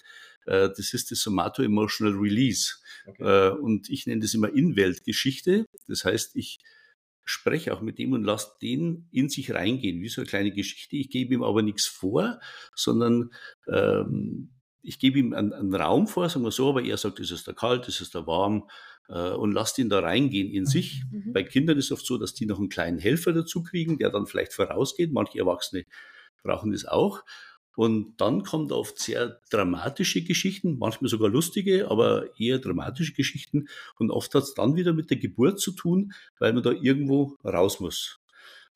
Äh, 0.46 0.68
Das 0.68 0.94
ist 0.94 1.10
das 1.10 1.20
Somato-Emotional 1.22 2.14
Release. 2.14 2.76
Okay. 3.08 3.48
Äh, 3.48 3.50
Und 3.58 3.90
ich 3.90 4.06
nenne 4.06 4.20
das 4.20 4.34
immer 4.34 4.54
Inweltgeschichte. 4.54 5.66
Das 5.88 6.04
heißt, 6.04 6.36
ich 6.36 6.58
spreche 7.24 7.74
auch 7.74 7.80
mit 7.80 7.98
dem 7.98 8.12
und 8.12 8.22
lasse 8.22 8.52
den 8.62 9.08
in 9.10 9.28
sich 9.28 9.52
reingehen, 9.52 10.00
wie 10.00 10.08
so 10.08 10.20
eine 10.20 10.28
kleine 10.28 10.52
Geschichte. 10.52 10.94
Ich 10.94 11.10
gebe 11.10 11.34
ihm 11.34 11.42
aber 11.42 11.62
nichts 11.62 11.86
vor, 11.86 12.38
sondern 12.76 13.32
ähm, 13.66 14.50
ich 14.80 15.00
gebe 15.00 15.18
ihm 15.18 15.32
einen, 15.34 15.52
einen 15.52 15.74
Raum 15.74 16.06
vor, 16.06 16.28
sagen 16.28 16.44
wir 16.44 16.52
so, 16.52 16.68
aber 16.68 16.84
er 16.84 16.96
sagt, 16.96 17.18
ist 17.18 17.32
es 17.32 17.42
da 17.42 17.52
kalt, 17.52 17.88
ist 17.88 18.00
es 18.00 18.10
da 18.10 18.28
warm 18.28 18.68
und 19.10 19.52
lasst 19.52 19.78
ihn 19.78 19.88
da 19.88 20.00
reingehen 20.00 20.50
in 20.52 20.66
sich. 20.66 21.02
Mhm. 21.10 21.32
Bei 21.32 21.42
Kindern 21.42 21.78
ist 21.78 21.86
es 21.86 21.92
oft 21.92 22.06
so, 22.06 22.16
dass 22.16 22.34
die 22.34 22.46
noch 22.46 22.58
einen 22.58 22.68
kleinen 22.68 22.98
Helfer 22.98 23.32
dazu 23.32 23.62
kriegen, 23.62 23.98
der 23.98 24.10
dann 24.10 24.26
vielleicht 24.26 24.52
vorausgeht. 24.52 25.12
Manche 25.12 25.38
Erwachsene 25.38 25.84
brauchen 26.42 26.72
das 26.72 26.84
auch. 26.84 27.24
Und 27.76 28.20
dann 28.20 28.42
kommen 28.42 28.68
da 28.68 28.74
oft 28.74 28.98
sehr 28.98 29.40
dramatische 29.50 30.22
Geschichten, 30.22 30.78
manchmal 30.78 31.08
sogar 31.08 31.30
lustige, 31.30 31.90
aber 31.90 32.38
eher 32.38 32.58
dramatische 32.58 33.14
Geschichten. 33.14 33.68
Und 33.98 34.10
oft 34.10 34.34
hat 34.34 34.42
es 34.42 34.54
dann 34.54 34.76
wieder 34.76 34.92
mit 34.92 35.10
der 35.10 35.16
Geburt 35.16 35.60
zu 35.60 35.72
tun, 35.72 36.12
weil 36.38 36.52
man 36.52 36.62
da 36.62 36.72
irgendwo 36.72 37.36
raus 37.44 37.80
muss. 37.80 38.20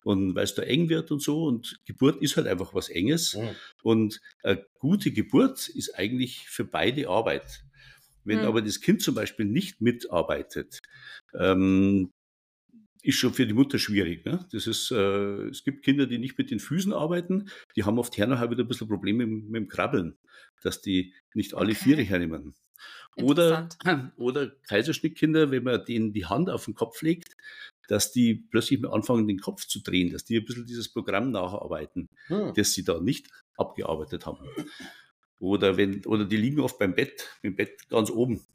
Und 0.05 0.35
weil 0.35 0.45
es 0.45 0.55
da 0.55 0.63
eng 0.63 0.89
wird 0.89 1.11
und 1.11 1.23
so. 1.23 1.45
Und 1.45 1.81
Geburt 1.87 2.23
ist 2.23 2.37
halt 2.37 2.47
einfach 2.47 2.75
was 2.75 2.89
Enges. 2.89 3.35
Mhm. 3.35 3.49
Und 3.83 4.21
eine 4.43 4.65
gute 4.79 5.11
Geburt 5.13 5.69
ist 5.69 5.99
eigentlich 5.99 6.49
für 6.49 6.65
beide 6.65 7.09
Arbeit. 7.09 7.65
Wenn 8.25 8.41
Hm. 8.41 8.47
aber 8.47 8.63
das 8.63 8.81
Kind 8.81 9.03
zum 9.03 9.15
Beispiel 9.15 9.47
nicht 9.47 9.81
mitarbeitet, 9.81 10.81
ähm, 11.35 12.11
ist 13.03 13.17
schon 13.19 13.35
für 13.35 13.47
die 13.47 13.53
Mutter 13.55 13.79
schwierig. 13.79 14.25
Ne? 14.25 14.47
Das 14.53 14.67
ist, 14.67 14.91
äh, 14.91 15.49
es 15.49 15.63
gibt 15.65 15.85
Kinder, 15.85 16.07
die 16.07 16.19
nicht 16.19 16.39
mit 16.39 16.51
den 16.51 16.59
Füßen 16.61 16.93
arbeiten, 16.93 17.51
die 17.77 17.85
haben 17.85 17.99
oft 17.99 18.17
nachher 18.19 18.51
wieder 18.51 18.65
ein 18.65 18.69
bisschen 18.69 18.89
Probleme 18.89 19.27
mit, 19.27 19.45
mit 19.45 19.57
dem 19.63 19.69
Krabbeln, 19.69 20.17
dass 20.63 20.81
die 20.81 21.15
nicht 21.35 21.55
alle 21.55 21.73
Okay. 21.73 21.75
Viere 21.75 22.03
hernehmen. 22.03 22.55
Oder, 23.17 23.69
oder 24.17 24.51
Kaiserschnittkinder, 24.69 25.51
wenn 25.51 25.65
man 25.65 25.85
denen 25.85 26.13
die 26.13 26.27
Hand 26.27 26.51
auf 26.51 26.65
den 26.65 26.75
Kopf 26.75 27.03
legt, 27.03 27.37
dass 27.89 28.13
die 28.13 28.35
plötzlich 28.35 28.81
mal 28.81 28.93
anfangen, 28.93 29.29
den 29.29 29.39
Kopf 29.39 29.67
zu 29.67 29.81
drehen, 29.83 30.11
dass 30.11 30.25
die 30.25 30.39
ein 30.39 30.45
bisschen 30.45 30.67
dieses 30.67 30.89
Programm 30.89 31.31
nacharbeiten 31.31 32.09
Hm. 32.29 32.55
das 32.55 32.73
sie 32.73 32.85
da 32.85 33.01
nicht 33.01 33.29
abgearbeitet 33.57 34.25
haben. 34.27 34.49
Oder 35.45 35.77
wenn, 35.77 36.05
oder 36.07 36.25
die 36.25 36.39
liegen 36.39 36.61
oft 36.61 36.79
beim 36.79 36.95
Bett, 36.95 37.29
im 37.43 37.55
Bett 37.55 37.87
ganz 37.91 38.11
oben. 38.11 38.47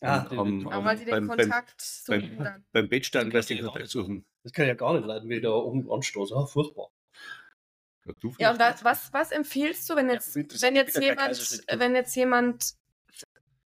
Ah, 0.00 0.26
Am- 0.30 0.68
am- 0.68 0.84
weil 0.84 0.96
sie 0.96 1.04
den 1.04 1.10
beim- 1.10 1.26
beim- 1.26 1.36
Kontakt 1.38 1.80
suchen 1.82 2.36
beim- 2.36 2.44
dann. 2.44 2.64
Beim 2.70 2.88
Bettstand, 2.88 3.34
du, 3.34 3.38
kann 3.38 3.46
den 3.48 3.64
Kontakt 3.64 3.88
suchen. 3.88 4.24
Das 4.44 4.52
kann 4.52 4.66
ich 4.66 4.68
ja 4.68 4.74
gar 4.74 4.94
nicht 4.94 5.04
leiden, 5.04 5.28
wie 5.28 5.34
ich 5.34 5.42
da 5.42 5.50
oben 5.50 5.90
anstoße. 5.90 6.36
Ah, 6.36 6.46
furchtbar. 6.46 6.90
Ja, 8.04 8.12
du 8.20 8.32
Ja, 8.38 8.50
und 8.52 8.60
was, 8.60 8.84
was, 8.84 9.12
was 9.12 9.32
empfiehlst 9.32 9.90
du, 9.90 9.96
wenn 9.96 10.08
jetzt, 10.08 10.36
Ja, 10.36 10.44
wenn 10.60 10.76
jetzt 10.76 10.96
jemand, 11.00 11.64
wenn 11.80 11.94
jetzt 11.96 12.14
jemand 12.14 12.74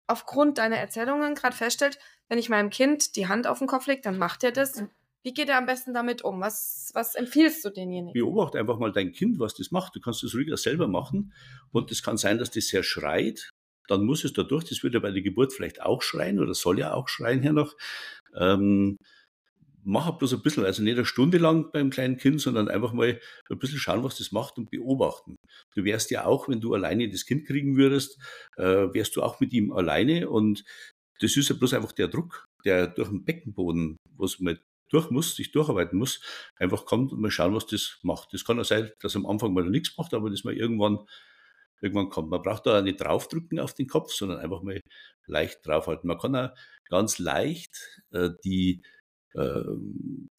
aufgrund 0.06 0.58
deiner 0.58 0.76
Erzählungen 0.76 1.34
gerade 1.34 1.56
feststellt, 1.56 1.98
wenn 2.28 2.36
ich 2.38 2.50
meinem 2.50 2.68
Kind 2.68 3.16
die 3.16 3.28
Hand 3.28 3.46
auf 3.46 3.60
den 3.60 3.66
Kopf 3.66 3.86
lege, 3.86 4.02
dann 4.02 4.18
macht 4.18 4.44
er 4.44 4.52
das 4.52 4.84
Wie 5.22 5.34
geht 5.34 5.48
er 5.48 5.58
am 5.58 5.66
besten 5.66 5.92
damit 5.92 6.22
um? 6.22 6.40
Was, 6.40 6.90
was 6.94 7.14
empfiehlst 7.14 7.64
du 7.64 7.70
denjenigen? 7.70 8.12
Beobachte 8.14 8.58
einfach 8.58 8.78
mal 8.78 8.92
dein 8.92 9.12
Kind, 9.12 9.38
was 9.38 9.54
das 9.54 9.70
macht. 9.70 9.94
Du 9.94 10.00
kannst 10.00 10.22
das 10.22 10.34
ruhiger 10.34 10.56
selber 10.56 10.88
machen. 10.88 11.32
Und 11.72 11.90
es 11.90 12.02
kann 12.02 12.16
sein, 12.16 12.38
dass 12.38 12.50
das 12.50 12.68
sehr 12.68 12.82
schreit. 12.82 13.50
Dann 13.88 14.04
muss 14.04 14.24
es 14.24 14.32
dadurch, 14.32 14.64
das 14.64 14.82
wird 14.82 14.94
ja 14.94 15.00
bei 15.00 15.10
der 15.10 15.22
Geburt 15.22 15.52
vielleicht 15.52 15.82
auch 15.82 16.00
schreien 16.00 16.38
oder 16.38 16.54
soll 16.54 16.78
ja 16.78 16.94
auch 16.94 17.08
schreien 17.08 17.42
hier 17.42 17.52
noch. 17.52 17.76
Ähm, 18.34 18.96
mach 19.82 20.10
bloß 20.12 20.34
ein 20.34 20.42
bisschen, 20.42 20.64
also 20.64 20.82
nicht 20.82 20.96
eine 20.96 21.04
Stunde 21.04 21.38
lang 21.38 21.70
beim 21.72 21.90
kleinen 21.90 22.16
Kind, 22.16 22.40
sondern 22.40 22.68
einfach 22.68 22.92
mal 22.92 23.20
ein 23.50 23.58
bisschen 23.58 23.78
schauen, 23.78 24.04
was 24.04 24.16
das 24.16 24.32
macht 24.32 24.58
und 24.58 24.70
beobachten. 24.70 25.36
Du 25.74 25.84
wärst 25.84 26.10
ja 26.10 26.24
auch, 26.24 26.48
wenn 26.48 26.60
du 26.60 26.74
alleine 26.74 27.08
das 27.08 27.26
Kind 27.26 27.46
kriegen 27.46 27.76
würdest, 27.76 28.18
äh, 28.56 28.62
wärst 28.64 29.16
du 29.16 29.22
auch 29.22 29.40
mit 29.40 29.52
ihm 29.52 29.72
alleine 29.72 30.28
und 30.30 30.64
das 31.20 31.36
ist 31.36 31.50
ja 31.50 31.56
bloß 31.56 31.74
einfach 31.74 31.92
der 31.92 32.08
Druck, 32.08 32.44
der 32.64 32.86
durch 32.86 33.08
den 33.08 33.24
Beckenboden, 33.24 33.96
was 34.16 34.40
man 34.40 34.58
durch 34.90 35.10
muss, 35.10 35.36
sich 35.36 35.52
durcharbeiten 35.52 35.98
muss, 35.98 36.20
einfach 36.56 36.84
kommt 36.84 37.12
und 37.12 37.20
mal 37.20 37.30
schauen, 37.30 37.54
was 37.54 37.66
das 37.66 37.98
macht. 38.02 38.32
Das 38.32 38.44
kann 38.44 38.60
auch 38.60 38.64
sein, 38.64 38.90
dass 39.00 39.16
am 39.16 39.26
Anfang 39.26 39.52
mal 39.54 39.68
nichts 39.68 39.96
macht, 39.96 40.12
aber 40.14 40.30
dass 40.30 40.44
man 40.44 40.54
irgendwann, 40.54 40.98
irgendwann 41.80 42.10
kommt. 42.10 42.30
Man 42.30 42.42
braucht 42.42 42.66
da 42.66 42.82
nicht 42.82 43.00
draufdrücken 43.00 43.58
auf 43.58 43.74
den 43.74 43.86
Kopf, 43.86 44.12
sondern 44.12 44.38
einfach 44.38 44.62
mal 44.62 44.80
leicht 45.26 45.66
draufhalten. 45.66 46.08
Man 46.08 46.18
kann 46.18 46.36
auch 46.36 46.50
ganz 46.88 47.18
leicht 47.18 48.02
äh, 48.10 48.30
die 48.44 48.82
äh, 49.34 49.62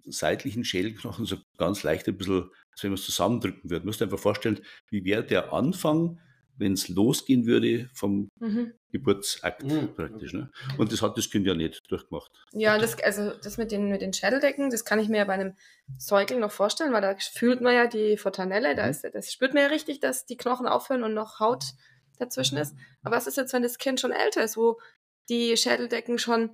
seitlichen 0.06 0.66
Schädelknochen 0.66 1.26
so 1.26 1.38
ganz 1.58 1.84
leicht 1.84 2.08
ein 2.08 2.18
bisschen, 2.18 2.50
als 2.72 2.84
wenn 2.84 2.92
man 2.92 2.96
es 2.96 3.06
zusammendrücken 3.06 3.70
würde. 3.70 3.86
Man 3.86 3.88
muss 3.88 4.02
einfach 4.02 4.20
vorstellen, 4.20 4.60
wie 4.90 5.06
wäre 5.06 5.24
der 5.24 5.54
Anfang, 5.54 6.20
wenn 6.58 6.74
es 6.74 6.90
losgehen 6.90 7.46
würde 7.46 7.90
vom 7.94 8.30
mhm. 8.40 8.74
Geburtsakt 8.92 9.64
mhm. 9.64 9.94
praktisch. 9.96 10.34
Ne? 10.34 10.52
Und 10.78 10.92
das 10.92 11.02
hat 11.02 11.18
das 11.18 11.30
Kind 11.30 11.48
ja 11.48 11.54
nicht 11.54 11.90
durchgemacht. 11.90 12.32
Ja, 12.54 12.78
das, 12.78 13.02
also 13.02 13.32
das 13.32 13.58
mit 13.58 13.72
den, 13.72 13.90
mit 13.90 14.02
den 14.02 14.14
Schädeldecken, 14.14 14.70
das 14.70 14.86
kann 14.86 15.00
ich 15.00 15.10
mir 15.10 15.18
ja 15.18 15.26
bei 15.26 15.34
einem 15.34 15.56
Säugling 15.98 16.40
noch 16.40 16.52
vorstellen, 16.52 16.94
weil 16.94 17.02
da 17.02 17.16
fühlt 17.16 17.62
man 17.62 17.74
ja 17.74 17.88
die 17.88 18.18
Fontanelle, 18.18 18.76
da 18.76 18.86
mhm. 18.86 18.92
ist, 18.92 19.04
das 19.14 19.32
spürt 19.32 19.54
man 19.54 19.64
ja 19.64 19.70
richtig, 19.70 20.00
dass 20.00 20.26
die 20.26 20.38
Knochen 20.38 20.68
aufhören 20.68 21.04
und 21.04 21.14
noch 21.14 21.40
Haut 21.40 21.64
dazwischen 22.18 22.58
ist. 22.58 22.76
Aber 23.04 23.16
was 23.16 23.28
ist 23.28 23.38
jetzt, 23.38 23.54
wenn 23.54 23.64
das 23.64 23.78
Kind 23.78 24.00
schon 24.00 24.12
älter 24.12 24.44
ist, 24.44 24.58
wo 24.58 24.80
die 25.30 25.56
Schädeldecken 25.58 26.20
schon 26.20 26.52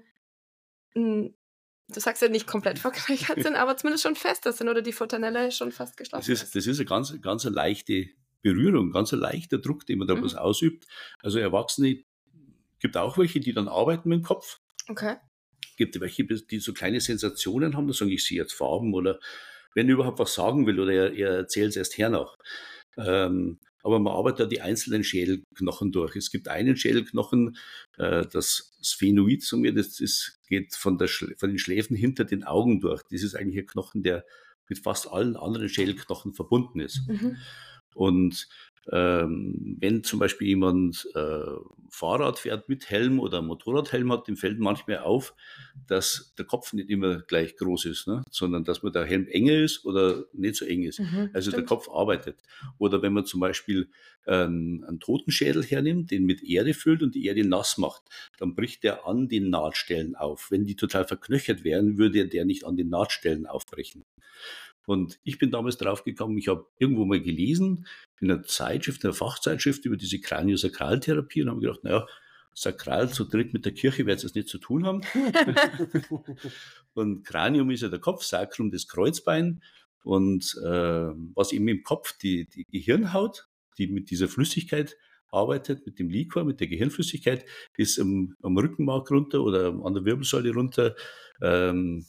du 0.93 1.99
sagst 1.99 2.21
ja 2.21 2.29
nicht 2.29 2.47
komplett 2.47 2.79
verknöchert 2.79 3.41
sind, 3.43 3.55
aber 3.55 3.77
zumindest 3.77 4.03
schon 4.03 4.15
fester 4.15 4.53
sind 4.53 4.69
oder 4.69 4.81
die 4.81 4.93
Fontanelle 4.93 5.51
schon 5.51 5.71
fast 5.71 5.97
geschlossen 5.97 6.31
das 6.31 6.43
ist. 6.43 6.55
Das 6.55 6.67
ist 6.67 6.79
eine 6.79 6.85
ganz, 6.85 7.21
ganz 7.21 7.45
eine 7.45 7.55
leichte 7.55 8.07
Berührung, 8.41 8.91
ganz 8.91 9.13
ein 9.13 9.19
leichter 9.19 9.57
Druck, 9.57 9.85
den 9.85 9.99
man 9.99 10.07
da 10.07 10.15
mhm. 10.15 10.21
bloß 10.21 10.35
ausübt. 10.35 10.85
Also 11.19 11.39
Erwachsene 11.39 12.03
gibt 12.79 12.97
auch 12.97 13.17
welche, 13.17 13.39
die 13.39 13.53
dann 13.53 13.67
arbeiten 13.67 14.09
mit 14.09 14.19
dem 14.19 14.23
Kopf. 14.23 14.59
Okay. 14.87 15.15
Gibt 15.77 15.99
welche, 15.99 16.25
die 16.25 16.59
so 16.59 16.73
kleine 16.73 17.01
Sensationen 17.01 17.75
haben, 17.75 17.87
da 17.87 17.93
sagen, 17.93 18.11
ich 18.11 18.25
sehe 18.25 18.37
jetzt 18.37 18.53
Farben 18.53 18.93
oder 18.93 19.19
wenn 19.75 19.87
er 19.87 19.93
überhaupt 19.93 20.19
was 20.19 20.33
sagen 20.33 20.65
will 20.65 20.79
oder 20.79 20.91
er, 20.91 21.13
er 21.13 21.29
erzählt 21.37 21.69
es 21.69 21.75
erst 21.75 21.97
hernach. 21.97 22.35
Ähm, 22.97 23.59
aber 23.83 23.99
man 23.99 24.13
arbeitet 24.13 24.39
da 24.39 24.45
die 24.45 24.61
einzelnen 24.61 25.03
Schädelknochen 25.03 25.91
durch. 25.91 26.15
Es 26.15 26.31
gibt 26.31 26.47
einen 26.47 26.75
Schädelknochen, 26.75 27.57
äh, 27.97 28.25
das 28.25 28.77
Sphenoid, 28.83 29.43
sagen 29.43 29.63
wir, 29.63 29.73
das 29.73 29.99
ist, 29.99 30.39
geht 30.49 30.75
von, 30.75 30.97
der, 30.97 31.07
von 31.07 31.49
den 31.49 31.59
Schläfen 31.59 31.95
hinter 31.95 32.25
den 32.25 32.43
Augen 32.43 32.81
durch. 32.81 33.03
Das 33.11 33.23
ist 33.23 33.35
eigentlich 33.35 33.59
ein 33.59 33.67
Knochen, 33.67 34.03
der 34.03 34.25
mit 34.67 34.79
fast 34.79 35.07
allen 35.07 35.37
anderen 35.37 35.69
Schädelknochen 35.69 36.33
verbunden 36.33 36.79
ist. 36.79 37.07
Mhm. 37.07 37.37
Und 37.93 38.47
wenn 38.89 40.03
zum 40.03 40.19
Beispiel 40.19 40.47
jemand 40.47 41.07
äh, 41.13 41.41
Fahrrad 41.89 42.39
fährt 42.39 42.69
mit 42.69 42.89
Helm 42.89 43.19
oder 43.19 43.41
Motorradhelm 43.41 44.11
hat, 44.11 44.27
dem 44.27 44.37
fällt 44.37 44.59
manchmal 44.59 44.99
auf, 44.99 45.33
dass 45.87 46.33
der 46.37 46.45
Kopf 46.45 46.73
nicht 46.73 46.89
immer 46.89 47.19
gleich 47.19 47.55
groß 47.57 47.85
ist, 47.85 48.07
ne? 48.07 48.23
sondern 48.29 48.63
dass 48.63 48.83
man 48.83 48.93
der 48.93 49.05
Helm 49.05 49.27
enger 49.27 49.53
ist 49.53 49.85
oder 49.85 50.25
nicht 50.33 50.55
so 50.55 50.65
eng 50.65 50.83
ist. 50.83 50.99
Mhm, 50.99 51.29
also 51.33 51.51
stimmt. 51.51 51.61
der 51.61 51.65
Kopf 51.65 51.89
arbeitet. 51.89 52.41
Oder 52.77 53.01
wenn 53.01 53.13
man 53.13 53.25
zum 53.25 53.39
Beispiel 53.39 53.89
ähm, 54.25 54.85
einen 54.87 54.99
Totenschädel 54.99 55.63
hernimmt, 55.63 56.11
den 56.11 56.25
mit 56.25 56.43
Erde 56.43 56.73
füllt 56.73 57.03
und 57.03 57.15
die 57.15 57.25
Erde 57.25 57.47
nass 57.47 57.77
macht, 57.77 58.03
dann 58.37 58.55
bricht 58.55 58.83
der 58.83 59.05
an 59.07 59.27
den 59.27 59.49
Nahtstellen 59.49 60.15
auf. 60.15 60.51
Wenn 60.51 60.65
die 60.65 60.75
total 60.75 61.05
verknöchert 61.05 61.63
wären, 61.63 61.97
würde 61.97 62.27
der 62.27 62.45
nicht 62.45 62.65
an 62.65 62.77
den 62.77 62.89
Nahtstellen 62.89 63.47
aufbrechen. 63.47 64.03
Und 64.87 65.19
ich 65.25 65.37
bin 65.37 65.51
damals 65.51 65.77
draufgekommen, 65.77 66.37
ich 66.37 66.47
habe 66.47 66.65
irgendwo 66.79 67.03
mal 67.03 67.19
gelesen, 67.19 67.85
in 68.21 68.31
einer 68.31 68.43
Zeitschrift, 68.43 69.03
in 69.03 69.09
einer 69.09 69.17
Fachzeitschrift 69.17 69.83
über 69.83 69.97
diese 69.97 70.21
Kraniosakraltherapie 70.21 71.41
und 71.41 71.49
habe 71.49 71.59
gedacht, 71.59 71.83
naja, 71.83 72.07
sakral 72.53 73.11
zu 73.11 73.25
dritt 73.25 73.51
mit 73.51 73.65
der 73.65 73.73
Kirche 73.73 74.05
wird 74.05 74.23
es 74.23 74.33
nicht 74.33 74.47
zu 74.47 74.59
tun 74.59 74.85
haben. 74.85 75.01
und 76.93 77.25
Kranium 77.25 77.69
ist 77.69 77.81
ja 77.81 77.89
der 77.89 77.99
Kopf, 77.99 78.23
Sacrum 78.23 78.71
das 78.71 78.87
Kreuzbein. 78.87 79.61
Und 80.05 80.55
äh, 80.63 81.09
was 81.35 81.51
eben 81.51 81.67
im 81.67 81.83
Kopf 81.83 82.17
die, 82.17 82.47
die 82.47 82.63
Gehirnhaut, 82.71 83.49
die 83.77 83.87
mit 83.87 84.09
dieser 84.09 84.29
Flüssigkeit 84.29 84.95
arbeitet, 85.27 85.85
mit 85.85 85.99
dem 85.99 86.09
Liquor, 86.09 86.45
mit 86.45 86.61
der 86.61 86.67
Gehirnflüssigkeit, 86.67 87.43
ist 87.75 87.99
am, 87.99 88.37
am 88.41 88.57
Rückenmark 88.57 89.11
runter 89.11 89.43
oder 89.43 89.77
an 89.83 89.93
der 89.93 90.05
Wirbelsäule 90.05 90.53
runter. 90.53 90.95
Ähm, 91.41 92.05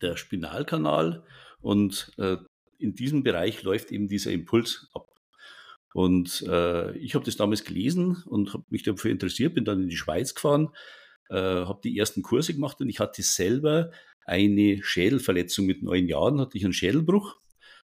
der 0.00 0.16
Spinalkanal 0.16 1.24
und 1.60 2.12
äh, 2.18 2.36
in 2.78 2.94
diesem 2.94 3.22
Bereich 3.22 3.62
läuft 3.62 3.90
eben 3.92 4.08
dieser 4.08 4.32
Impuls 4.32 4.88
ab. 4.92 5.08
Und 5.94 6.42
äh, 6.48 6.96
ich 6.98 7.14
habe 7.14 7.24
das 7.24 7.36
damals 7.36 7.64
gelesen 7.64 8.22
und 8.26 8.52
habe 8.52 8.64
mich 8.68 8.82
dafür 8.82 9.10
interessiert, 9.10 9.54
bin 9.54 9.64
dann 9.64 9.82
in 9.82 9.88
die 9.88 9.96
Schweiz 9.96 10.34
gefahren, 10.34 10.70
äh, 11.30 11.36
habe 11.36 11.80
die 11.84 11.96
ersten 11.96 12.22
Kurse 12.22 12.52
gemacht 12.52 12.80
und 12.80 12.88
ich 12.88 12.98
hatte 12.98 13.22
selber 13.22 13.92
eine 14.26 14.82
Schädelverletzung 14.82 15.66
mit 15.66 15.82
neun 15.82 16.08
Jahren, 16.08 16.40
hatte 16.40 16.58
ich 16.58 16.64
einen 16.64 16.72
Schädelbruch 16.72 17.36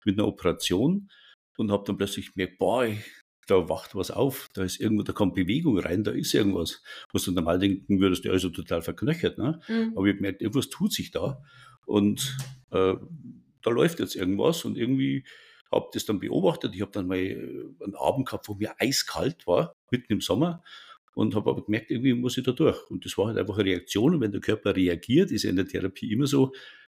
mit 0.05 0.19
einer 0.19 0.29
Operation 0.29 1.09
und 1.57 1.73
habe 1.73 1.85
dann 1.87 1.97
plötzlich 1.97 2.35
gemerkt, 2.35 2.59
boah, 2.59 2.87
da 3.47 3.69
wacht 3.69 3.95
was 3.95 4.11
auf, 4.11 4.49
da 4.55 4.65
ist 4.65 4.81
irgendwo, 4.81 5.03
da 5.03 5.13
kommt 5.13 5.35
Bewegung 5.35 5.79
rein, 5.79 6.05
da 6.05 6.11
ist 6.11 6.35
irgendwas, 6.35 6.83
was 7.13 7.25
du 7.25 7.33
normal 7.33 7.59
denken 7.59 8.01
würdest, 8.01 8.25
der 8.25 8.35
ist 8.35 8.43
ja 8.43 8.51
total 8.51 8.83
verknöchert, 8.83 9.39
ne? 9.39 9.61
Mhm. 9.69 9.93
Aber 9.97 10.07
ich 10.07 10.13
habe 10.13 10.17
gemerkt, 10.17 10.43
irgendwas 10.43 10.71
tut 10.71 10.93
sich 10.93 11.11
da. 11.11 11.43
Und 11.87 12.37
äh, 12.71 12.95
da 13.63 13.71
läuft 13.71 14.01
jetzt 14.01 14.17
irgendwas 14.17 14.65
und 14.65 14.77
irgendwie 14.77 15.25
habe 15.73 15.89
das 15.93 16.05
dann 16.05 16.21
beobachtet. 16.21 16.75
Ich 16.75 16.81
habe 16.81 16.93
dann 16.93 17.07
mal 17.07 17.19
äh, 17.19 17.37
einen 17.83 17.95
Abend 17.97 18.27
gehabt, 18.27 18.49
wo 18.49 18.55
mir 18.55 18.75
eiskalt 18.79 19.47
war, 19.47 19.75
mitten 19.91 20.13
im 20.13 20.21
Sommer 20.21 20.63
und 21.15 21.35
habe 21.35 21.51
aber 21.51 21.65
gemerkt, 21.65 21.91
irgendwie 21.91 22.15
muss 22.15 22.37
ich 22.37 22.45
da 22.45 22.53
durch. 22.53 22.79
Und 22.91 23.05
das 23.05 23.17
war 23.17 23.29
halt 23.29 23.39
einfach 23.39 23.57
eine 23.57 23.65
Reaktion. 23.65 24.15
Und 24.15 24.21
wenn 24.21 24.33
der 24.33 24.41
Körper 24.41 24.75
reagiert, 24.75 25.31
ist 25.31 25.45
ja 25.45 25.51
in 25.51 25.57
der 25.57 25.67
Therapie 25.67 26.13
immer 26.13 26.27
so, 26.27 26.53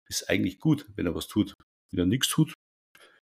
ist 0.08 0.30
eigentlich 0.30 0.60
gut, 0.60 0.86
wenn 0.96 1.06
er 1.06 1.16
was 1.16 1.28
tut. 1.28 1.54
Wenn 1.92 2.00
er 2.00 2.06
nichts 2.06 2.30
tut, 2.30 2.54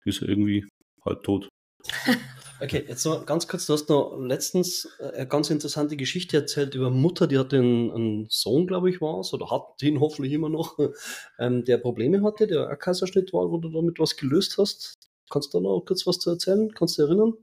ist 0.05 0.21
er 0.21 0.29
irgendwie 0.29 0.67
halt 1.05 1.23
tot. 1.23 1.49
Okay, 2.62 2.86
jetzt 2.88 3.06
noch 3.06 3.26
ganz 3.26 3.47
kurz, 3.47 3.65
du 3.65 3.74
hast 3.74 3.89
noch 3.89 4.15
letztens 4.19 4.88
äh, 5.00 5.12
eine 5.15 5.28
ganz 5.28 5.50
interessante 5.50 5.97
Geschichte 5.97 6.38
erzählt 6.38 6.76
über 6.76 6.91
Mutter, 6.91 7.26
die 7.26 7.39
hatte 7.39 7.58
einen, 7.58 7.91
einen 7.91 8.28
Sohn, 8.30 8.67
glaube 8.67 8.91
ich, 8.91 9.02
war 9.02 9.19
es, 9.21 9.34
oder 9.34 9.50
hat 9.50 9.82
den 9.82 10.00
hoffentlich 10.00 10.32
immer 10.32 10.50
noch, 10.50 10.78
ähm, 11.39 11.65
der 11.65 11.80
Probleme 11.80 12.21
hatte, 12.24 12.45
der 12.45 12.69
ein 12.69 12.78
Kaiserschnitt 12.78 13.34
war, 13.34 13.50
wo 13.50 13.58
du 13.58 13.69
damit 13.69 14.00
was 14.00 14.15
gelöst 14.15 14.60
hast. 14.60 15.00
Kannst 15.32 15.54
du 15.54 15.58
da 15.58 15.63
noch 15.63 15.82
kurz 15.82 16.06
was 16.06 16.19
zu 16.19 16.30
erzählen? 16.30 16.71
Kannst 16.74 16.97
du 16.97 17.02
dich 17.02 17.10
erinnern? 17.10 17.34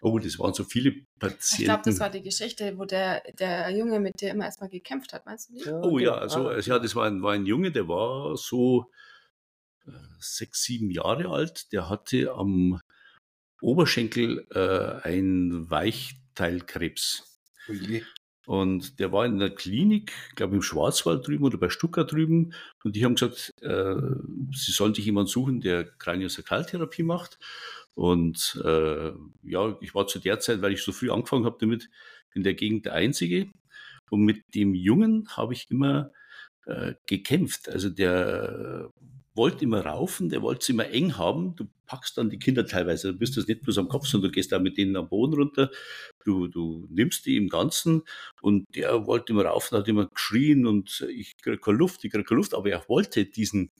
Oh, 0.00 0.18
das 0.18 0.38
waren 0.38 0.54
so 0.54 0.64
viele 0.64 0.92
Patienten. 1.18 1.62
Ich 1.62 1.64
glaube, 1.64 1.82
das 1.84 2.00
war 2.00 2.10
die 2.10 2.22
Geschichte, 2.22 2.78
wo 2.78 2.84
der, 2.84 3.22
der 3.38 3.70
Junge 3.70 4.00
mit 4.00 4.20
dir 4.20 4.30
immer 4.30 4.44
erstmal 4.44 4.70
gekämpft 4.70 5.12
hat, 5.12 5.26
meinst 5.26 5.50
du 5.50 5.54
nicht? 5.54 5.66
Ja, 5.66 5.80
oh 5.82 5.98
ja, 5.98 6.14
also, 6.14 6.48
ah. 6.48 6.58
ja, 6.58 6.78
das 6.78 6.96
war 6.96 7.06
ein, 7.06 7.22
war 7.22 7.32
ein 7.32 7.46
Junge, 7.46 7.70
der 7.70 7.86
war 7.86 8.36
so 8.36 8.90
äh, 9.86 9.90
sechs, 10.18 10.64
sieben 10.64 10.90
Jahre 10.90 11.28
alt. 11.28 11.72
Der 11.72 11.88
hatte 11.88 12.32
am 12.32 12.80
Oberschenkel 13.60 14.46
äh, 14.50 15.06
ein 15.08 15.70
Weichteilkrebs. 15.70 17.40
Okay. 17.68 18.04
Und 18.46 18.98
der 18.98 19.12
war 19.12 19.26
in 19.26 19.38
der 19.38 19.50
Klinik, 19.50 20.12
glaube 20.34 20.56
im 20.56 20.62
Schwarzwald 20.62 21.26
drüben 21.26 21.44
oder 21.44 21.58
bei 21.58 21.68
Stuttgart 21.68 22.10
drüben. 22.10 22.54
Und 22.82 22.96
die 22.96 23.04
haben 23.04 23.14
gesagt, 23.14 23.52
äh, 23.60 23.94
sie 24.52 24.72
sollen 24.72 24.94
sich 24.94 25.04
jemanden 25.04 25.28
suchen, 25.28 25.60
der 25.60 25.84
Kraniosakraltherapie 25.84 27.02
macht. 27.02 27.38
Und 27.92 28.58
äh, 28.64 29.12
ja, 29.42 29.76
ich 29.82 29.94
war 29.94 30.06
zu 30.06 30.18
der 30.18 30.40
Zeit, 30.40 30.62
weil 30.62 30.72
ich 30.72 30.82
so 30.82 30.92
früh 30.92 31.10
angefangen 31.10 31.44
habe 31.44 31.58
damit, 31.60 31.90
in 32.32 32.42
der 32.42 32.54
Gegend 32.54 32.86
der 32.86 32.94
Einzige. 32.94 33.48
Und 34.08 34.24
mit 34.24 34.54
dem 34.54 34.74
Jungen 34.74 35.28
habe 35.36 35.52
ich 35.52 35.70
immer 35.70 36.10
äh, 36.64 36.94
gekämpft. 37.06 37.68
Also 37.68 37.90
der 37.90 38.90
wollte 39.38 39.64
immer 39.64 39.86
raufen, 39.86 40.28
der 40.28 40.42
wollte 40.42 40.60
es 40.60 40.68
immer 40.68 40.88
eng 40.88 41.16
haben. 41.16 41.56
Du 41.56 41.66
packst 41.86 42.18
dann 42.18 42.28
die 42.28 42.38
Kinder 42.38 42.66
teilweise, 42.66 43.12
du 43.12 43.18
bist 43.18 43.38
das 43.38 43.46
nicht 43.46 43.62
bloß 43.62 43.78
am 43.78 43.88
Kopf, 43.88 44.06
sondern 44.06 44.30
du 44.30 44.34
gehst 44.34 44.52
da 44.52 44.58
mit 44.58 44.76
denen 44.76 44.96
am 44.96 45.08
Boden 45.08 45.32
runter. 45.32 45.70
Du, 46.24 46.48
du 46.48 46.86
nimmst 46.90 47.24
die 47.24 47.36
im 47.36 47.48
Ganzen 47.48 48.02
und 48.42 48.66
der 48.74 49.06
wollte 49.06 49.32
immer 49.32 49.46
raufen, 49.46 49.78
hat 49.78 49.88
immer 49.88 50.08
geschrien 50.08 50.66
und 50.66 51.06
ich 51.10 51.38
kriege 51.38 51.56
keine 51.56 51.78
Luft, 51.78 52.04
ich 52.04 52.10
kriege 52.10 52.24
keine 52.24 52.36
Luft, 52.36 52.52
aber 52.52 52.68
er 52.68 52.84
wollte 52.88 53.24
diesen, 53.24 53.70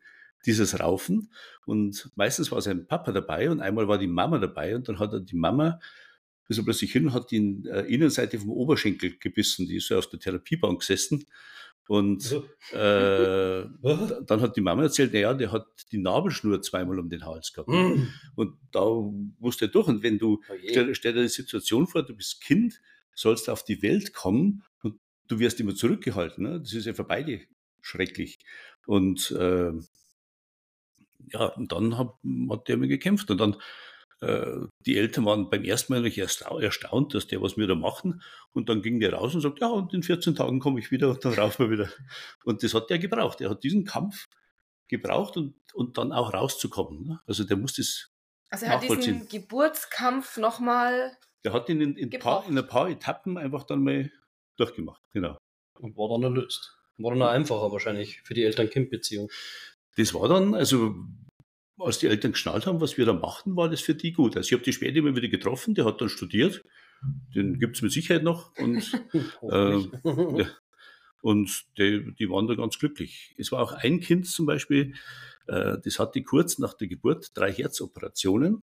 dieses 0.47 0.81
Raufen 0.81 1.31
und 1.66 2.11
meistens 2.14 2.51
war 2.51 2.62
sein 2.62 2.87
Papa 2.87 3.12
dabei 3.12 3.51
und 3.51 3.61
einmal 3.61 3.88
war 3.88 3.99
die 3.99 4.07
Mama 4.07 4.38
dabei 4.38 4.75
und 4.75 4.88
dann 4.88 4.99
hat 4.99 5.12
er 5.12 5.21
die 5.21 5.37
Mama 5.37 5.79
ist 6.49 6.57
er 6.57 6.64
plötzlich 6.64 6.92
hin 6.92 7.12
hat 7.12 7.31
die 7.31 7.62
äh, 7.66 7.83
Innenseite 7.92 8.38
vom 8.38 8.49
Oberschenkel 8.49 9.18
gebissen. 9.18 9.66
Die 9.66 9.77
ist 9.77 9.90
ja 9.90 9.99
auf 9.99 10.09
der 10.09 10.18
Therapiebank 10.18 10.81
gesessen 10.81 11.27
Und 11.88 12.33
äh, 12.72 13.64
dann 14.27 14.40
hat 14.42 14.57
die 14.57 14.61
Mama 14.61 14.83
erzählt, 14.83 15.14
naja, 15.14 15.33
der 15.33 15.51
hat 15.51 15.66
die 15.90 15.96
Nabelschnur 15.96 16.61
zweimal 16.61 16.98
um 16.98 17.09
den 17.09 17.24
Hals 17.24 17.55
gehabt. 17.55 17.70
Mhm. 17.70 18.12
Und 18.37 18.59
da 18.72 18.85
musst 19.38 19.62
du 19.62 19.68
durch. 19.68 19.88
Und 19.88 20.03
wenn 20.03 20.18
du, 20.18 20.42
Oh 20.51 20.55
stell, 20.68 20.94
stell 20.94 21.14
dir 21.14 21.22
die 21.22 21.29
Situation 21.29 21.87
vor, 21.87 22.03
du 22.03 22.14
bist 22.14 22.42
Kind, 22.42 22.79
sollst 23.14 23.48
auf 23.48 23.64
die 23.64 23.81
Welt 23.83 24.12
kommen 24.12 24.62
und 24.83 25.01
du 25.29 25.38
wirst 25.38 25.61
immer 25.61 25.74
zurückgehalten. 25.74 26.44
Ne? 26.44 26.61
Das 26.61 26.74
ist 26.74 26.85
ja 26.85 26.92
für 26.92 27.05
beide 27.05 27.40
schrecklich. 27.81 28.38
Und 28.87 29.31
äh, 29.31 29.72
ja, 31.33 31.46
und 31.46 31.72
dann 31.72 31.96
hat, 31.96 32.12
hat 32.51 32.68
der 32.68 32.77
mir 32.77 32.88
gekämpft. 32.88 33.31
Und 33.31 33.38
dann, 33.38 33.57
die 34.20 34.96
Eltern 34.96 35.26
waren 35.26 35.48
beim 35.48 35.62
ersten 35.64 35.92
Mal 35.92 36.04
erstaunt, 36.04 37.14
dass 37.14 37.28
der 37.28 37.40
was 37.40 37.57
wir 37.57 37.68
da 37.68 37.76
machen. 37.76 38.22
Und 38.52 38.68
dann 38.68 38.83
ging 38.83 38.98
der 38.98 39.12
raus 39.12 39.35
und 39.35 39.42
sagt, 39.42 39.61
ja, 39.61 39.68
und 39.68 39.94
in 39.94 40.02
14 40.02 40.35
Tagen 40.35 40.59
komme 40.59 40.81
ich 40.81 40.90
wieder 40.90 41.11
und 41.11 41.24
dann 41.24 41.35
raufen 41.35 41.66
wir 41.66 41.78
wieder. 41.78 41.92
Und 42.44 42.62
das 42.62 42.74
hat 42.74 42.90
der 42.90 42.98
gebraucht. 42.98 43.40
Er 43.40 43.50
hat 43.50 43.62
diesen 43.62 43.85
Kampf 43.85 44.26
gebraucht 44.88 45.37
und, 45.37 45.54
und 45.72 45.98
dann 45.98 46.12
auch 46.12 46.33
rauszukommen. 46.33 47.07
Ne? 47.07 47.20
Also 47.26 47.44
der 47.44 47.57
muss 47.57 47.74
das 47.74 48.11
Also 48.50 48.66
er 48.66 48.72
hat 48.72 48.83
diesen. 48.83 49.28
Geburtskampf 49.28 50.37
nochmal. 50.38 51.16
Der 51.44 51.52
hat 51.52 51.68
ihn 51.68 51.81
in, 51.81 51.96
in, 51.96 52.11
paar, 52.18 52.44
in 52.48 52.59
ein 52.59 52.66
paar 52.66 52.88
Etappen 52.88 53.38
einfach 53.38 53.62
dann 53.64 53.85
mal 53.85 54.11
durchgemacht. 54.57 55.02
Genau. 55.12 55.38
Und 55.78 55.96
war 55.96 56.09
dann 56.09 56.24
erlöst. 56.24 56.76
War 56.96 57.12
dann 57.12 57.22
auch 57.22 57.28
einfacher 57.28 57.70
wahrscheinlich 57.70 58.22
für 58.22 58.35
die 58.35 58.42
Eltern-Kind-Beziehung. 58.42 59.31
Das 59.96 60.12
war 60.14 60.28
dann, 60.28 60.54
also 60.54 60.96
als 61.79 61.99
die 61.99 62.07
Eltern 62.07 62.33
geschnallt 62.33 62.67
haben, 62.67 62.81
was 62.81 62.99
wir 62.99 63.07
da 63.07 63.12
machten, 63.12 63.57
war 63.57 63.69
das 63.69 63.81
für 63.81 63.95
die 63.95 64.12
gut. 64.12 64.37
Also 64.37 64.49
ich 64.49 64.53
habe 64.53 64.64
die 64.64 64.73
später 64.73 64.97
immer 64.99 65.14
wieder 65.14 65.29
getroffen, 65.29 65.75
der 65.75 65.85
hat 65.85 66.01
dann 66.01 66.09
studiert. 66.09 66.64
Den 67.35 67.59
gibt 67.59 67.77
es 67.77 67.83
mit 67.83 67.93
Sicherheit 67.93 68.25
noch. 68.25 68.57
Und, 68.59 68.91
ja, 69.43 70.47
und 71.23 71.64
die, 71.79 72.12
die 72.19 72.31
waren 72.31 72.49
da 72.49 72.55
ganz 72.55 72.79
glücklich. 72.79 73.35
Es 73.38 73.53
war 73.53 73.62
auch 73.62 73.73
ein 73.73 74.01
Kind 74.01 74.27
zum 74.27 74.47
Beispiel, 74.47 74.95
äh, 75.47 75.77
das 75.85 75.99
hatte 75.99 76.23
kurz 76.23 76.59
nach 76.59 76.75
der 76.75 76.88
Geburt 76.88 77.31
drei 77.35 77.53
Herzoperationen. 77.53 78.62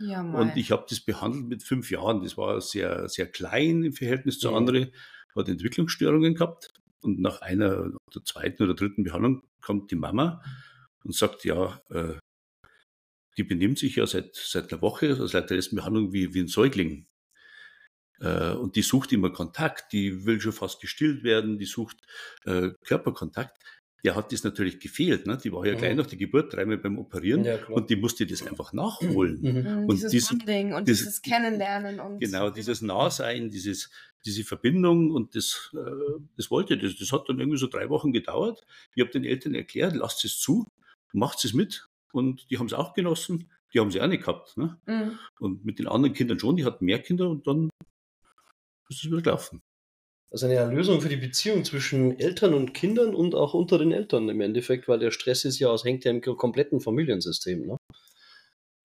Ja. 0.00 0.22
Und 0.22 0.56
ich 0.56 0.72
habe 0.72 0.86
das 0.88 1.00
behandelt 1.00 1.46
mit 1.46 1.62
fünf 1.62 1.90
Jahren. 1.90 2.22
Das 2.22 2.36
war 2.36 2.60
sehr, 2.60 3.08
sehr 3.08 3.26
klein 3.26 3.84
im 3.84 3.92
Verhältnis 3.92 4.38
zu 4.38 4.50
Mhm. 4.50 4.56
anderen. 4.56 4.90
Hat 5.36 5.48
Entwicklungsstörungen 5.48 6.34
gehabt. 6.34 6.68
Und 7.00 7.20
nach 7.20 7.42
einer 7.42 7.90
der 8.14 8.24
zweiten 8.24 8.62
oder 8.62 8.74
dritten 8.74 9.04
Behandlung 9.04 9.42
kommt 9.60 9.90
die 9.90 9.96
Mama 9.96 10.42
und 11.04 11.14
sagt, 11.14 11.44
ja, 11.44 11.80
äh, 11.90 12.14
die 13.36 13.44
benimmt 13.44 13.78
sich 13.78 13.96
ja 13.96 14.06
seit, 14.06 14.34
seit 14.36 14.72
einer 14.72 14.82
Woche, 14.82 15.08
also 15.10 15.26
seit 15.26 15.50
der 15.50 15.56
ersten 15.56 15.76
Behandlung 15.76 16.12
wie, 16.12 16.34
wie 16.34 16.40
ein 16.40 16.48
Säugling. 16.48 17.06
Äh, 18.20 18.52
und 18.52 18.76
die 18.76 18.82
sucht 18.82 19.12
immer 19.12 19.30
Kontakt, 19.30 19.92
die 19.92 20.24
will 20.24 20.40
schon 20.40 20.52
fast 20.52 20.80
gestillt 20.80 21.24
werden, 21.24 21.58
die 21.58 21.64
sucht 21.64 21.96
äh, 22.44 22.70
Körperkontakt. 22.84 23.58
Der 24.04 24.14
hat 24.14 24.32
das 24.32 24.44
natürlich 24.44 24.80
gefehlt. 24.80 25.26
Ne? 25.26 25.38
Die 25.42 25.50
war 25.50 25.64
ja 25.66 25.72
Mhm. 25.74 25.78
gleich 25.78 25.96
nach 25.96 26.06
der 26.06 26.18
Geburt 26.18 26.52
dreimal 26.52 26.76
beim 26.76 26.98
Operieren 26.98 27.42
ja, 27.44 27.56
klar. 27.56 27.72
und 27.78 27.88
die 27.90 27.96
musste 27.96 28.26
das 28.26 28.46
einfach 28.46 28.72
nachholen. 28.74 29.40
Mhm. 29.40 29.48
Mhm, 29.82 29.84
und 29.88 29.96
dieses 29.96 30.10
diesen- 30.12 30.38
Bonding 30.38 30.74
und 30.74 30.86
diese- 30.86 31.04
dieses 31.04 31.22
Kennenlernen 31.22 32.00
und 32.00 32.20
Genau, 32.20 32.50
dieses 32.50 32.82
Nahsein, 32.82 33.48
dieses, 33.50 33.90
diese 34.26 34.44
Verbindung 34.44 35.10
und 35.10 35.34
das, 35.34 35.70
äh, 35.74 36.20
das 36.36 36.50
wollte 36.50 36.76
das. 36.78 36.96
Das 36.96 37.12
hat 37.12 37.28
dann 37.28 37.40
irgendwie 37.40 37.58
so 37.58 37.66
drei 37.66 37.88
Wochen 37.88 38.12
gedauert. 38.12 38.64
Ich 38.94 39.00
habe 39.00 39.10
den 39.10 39.24
Eltern 39.24 39.54
erklärt, 39.54 39.94
lasst 39.96 40.24
es 40.26 40.38
zu, 40.38 40.66
macht 41.14 41.42
es 41.44 41.54
mit. 41.54 41.88
Und 42.14 42.48
die 42.50 42.58
haben 42.58 42.66
es 42.66 42.72
auch 42.72 42.94
genossen. 42.94 43.50
Die 43.72 43.80
haben 43.80 43.90
sie 43.90 44.00
auch 44.00 44.06
nicht 44.06 44.24
gehabt. 44.24 44.56
Ne? 44.56 44.78
Mhm. 44.86 45.18
Und 45.40 45.64
mit 45.64 45.80
den 45.80 45.88
anderen 45.88 46.14
Kindern 46.14 46.38
schon, 46.38 46.56
die 46.56 46.64
hatten 46.64 46.84
mehr 46.84 47.02
Kinder 47.02 47.28
und 47.28 47.46
dann 47.46 47.70
ist 48.88 48.98
es 48.98 49.04
wieder 49.04 49.20
gelaufen. 49.20 49.62
Also 50.30 50.46
eine 50.46 50.54
Erlösung 50.54 51.00
für 51.00 51.08
die 51.08 51.16
Beziehung 51.16 51.64
zwischen 51.64 52.18
Eltern 52.18 52.54
und 52.54 52.72
Kindern 52.72 53.14
und 53.14 53.34
auch 53.34 53.54
unter 53.54 53.78
den 53.78 53.92
Eltern 53.92 54.28
im 54.28 54.40
Endeffekt, 54.40 54.86
weil 54.86 55.00
der 55.00 55.10
Stress 55.10 55.44
ist 55.44 55.58
ja, 55.58 55.74
es 55.74 55.84
hängt 55.84 56.04
ja 56.04 56.12
im 56.12 56.20
kompletten 56.20 56.80
Familiensystem. 56.80 57.66
Ne? 57.66 57.76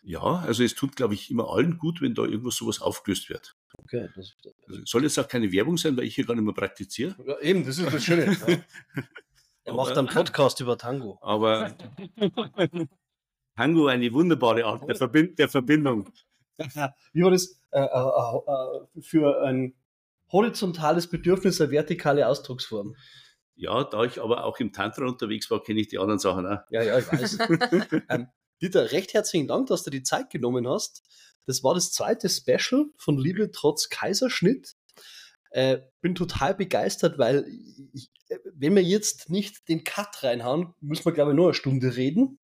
Ja, 0.01 0.39
also 0.39 0.63
es 0.63 0.73
tut, 0.73 0.95
glaube 0.95 1.13
ich, 1.13 1.29
immer 1.29 1.49
allen 1.51 1.77
gut, 1.77 2.01
wenn 2.01 2.15
da 2.15 2.23
irgendwas 2.23 2.55
sowas 2.55 2.81
aufgelöst 2.81 3.29
wird. 3.29 3.55
Okay, 3.83 4.09
das, 4.15 4.35
Also 4.67 4.81
soll 4.85 5.03
jetzt 5.03 5.19
auch 5.19 5.27
keine 5.27 5.51
Werbung 5.51 5.77
sein, 5.77 5.95
weil 5.97 6.05
ich 6.05 6.15
hier 6.15 6.25
gar 6.25 6.33
nicht 6.33 6.43
mehr 6.45 6.53
praktiziere. 6.53 7.15
ja, 7.27 7.39
eben, 7.41 7.63
das 7.63 7.77
ist 7.77 7.93
das 7.93 8.03
Schöne. 8.03 8.35
Ja. 8.47 9.03
Er 9.69 9.75
macht 9.75 9.95
einen 9.97 10.07
Podcast 10.07 10.59
über 10.61 10.79
Tango. 10.79 11.19
Aber 11.21 11.75
Tango 13.59 13.87
eine 13.87 14.13
wunderbare 14.13 14.63
Art 14.63 14.87
der, 14.87 14.95
Verbind 14.95 15.37
der 15.37 15.49
Verbindung. 15.49 16.09
Wie 17.11 17.23
war 17.23 17.31
das? 17.31 17.61
Äh, 17.71 17.81
äh, 17.81 17.81
äh, 17.83 19.01
für 19.01 19.43
ein 19.43 19.75
horizontales 20.31 21.07
Bedürfnis 21.07 21.59
eine 21.59 21.69
vertikale 21.69 22.25
Ausdrucksform. 22.25 22.95
Ja, 23.55 23.83
da 23.83 24.05
ich 24.05 24.21
aber 24.21 24.45
auch 24.45 24.57
im 24.61 24.71
Tantra 24.71 25.05
unterwegs 25.05 25.51
war, 25.51 25.61
kenne 25.61 25.81
ich 25.81 25.89
die 25.89 25.99
anderen 25.99 26.19
Sachen 26.19 26.45
auch. 26.45 26.59
Ja, 26.69 26.83
ja, 26.83 26.99
ich 26.99 27.11
weiß. 27.11 27.37
ähm, 28.09 28.27
Dieter, 28.61 28.93
recht 28.93 29.13
herzlichen 29.13 29.49
Dank, 29.49 29.67
dass 29.67 29.83
du 29.83 29.89
die 29.89 30.03
Zeit 30.03 30.29
genommen 30.29 30.65
hast. 30.65 31.03
Das 31.45 31.61
war 31.61 31.73
das 31.73 31.91
zweite 31.91 32.29
Special 32.29 32.85
von 32.95 33.17
Liebe 33.17 33.51
trotz 33.51 33.89
Kaiserschnitt. 33.89 34.77
Äh, 35.49 35.79
bin 35.99 36.15
total 36.15 36.55
begeistert, 36.55 37.17
weil 37.17 37.45
ich, 37.91 38.09
äh, 38.29 38.37
wenn 38.53 38.73
wir 38.73 38.83
jetzt 38.83 39.29
nicht 39.29 39.67
den 39.67 39.83
Cut 39.83 40.23
reinhauen, 40.23 40.75
müssen 40.79 41.03
wir, 41.03 41.11
glaube 41.11 41.31
ich, 41.31 41.35
nur 41.35 41.47
eine 41.47 41.53
Stunde 41.55 41.97
reden. 41.97 42.38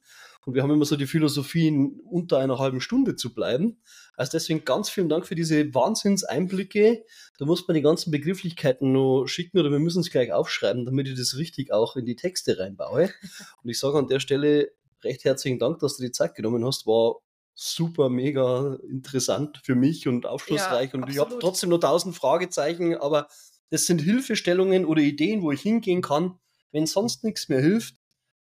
Und 0.45 0.53
wir 0.53 0.61
haben 0.61 0.71
immer 0.71 0.85
so 0.85 0.95
die 0.95 1.07
Philosophie, 1.07 1.67
in 1.67 1.99
unter 2.01 2.37
einer 2.37 2.59
halben 2.59 2.79
Stunde 2.79 3.15
zu 3.15 3.33
bleiben. 3.33 3.77
Also 4.15 4.31
deswegen 4.33 4.63
ganz 4.63 4.89
vielen 4.89 5.09
Dank 5.09 5.25
für 5.25 5.35
diese 5.35 5.73
Wahnsinnseinblicke. 5.73 7.03
Da 7.39 7.45
muss 7.45 7.67
man 7.67 7.75
die 7.75 7.81
ganzen 7.81 8.11
Begrifflichkeiten 8.11 8.91
noch 8.91 9.25
schicken 9.25 9.57
oder 9.59 9.71
wir 9.71 9.79
müssen 9.79 10.01
es 10.01 10.11
gleich 10.11 10.31
aufschreiben, 10.31 10.85
damit 10.85 11.07
ich 11.07 11.17
das 11.17 11.37
richtig 11.37 11.73
auch 11.73 11.95
in 11.95 12.05
die 12.05 12.15
Texte 12.15 12.59
reinbaue. 12.59 13.09
Und 13.63 13.69
ich 13.69 13.79
sage 13.79 13.97
an 13.97 14.07
der 14.07 14.19
Stelle 14.19 14.71
recht 15.03 15.23
herzlichen 15.23 15.59
Dank, 15.59 15.79
dass 15.79 15.97
du 15.97 16.03
die 16.03 16.11
Zeit 16.11 16.35
genommen 16.35 16.63
hast. 16.65 16.85
War 16.85 17.15
super, 17.55 18.09
mega 18.09 18.77
interessant 18.89 19.61
für 19.63 19.75
mich 19.75 20.07
und 20.07 20.25
aufschlussreich. 20.25 20.91
Ja, 20.93 20.99
und 20.99 21.09
ich 21.09 21.19
habe 21.19 21.39
trotzdem 21.39 21.69
nur 21.69 21.79
tausend 21.79 22.15
Fragezeichen, 22.15 22.95
aber 22.95 23.29
das 23.69 23.85
sind 23.85 24.01
Hilfestellungen 24.01 24.85
oder 24.85 25.01
Ideen, 25.01 25.41
wo 25.41 25.51
ich 25.51 25.61
hingehen 25.61 26.01
kann. 26.01 26.37
Wenn 26.71 26.85
sonst 26.85 27.23
nichts 27.23 27.47
mehr 27.47 27.61
hilft, 27.61 27.94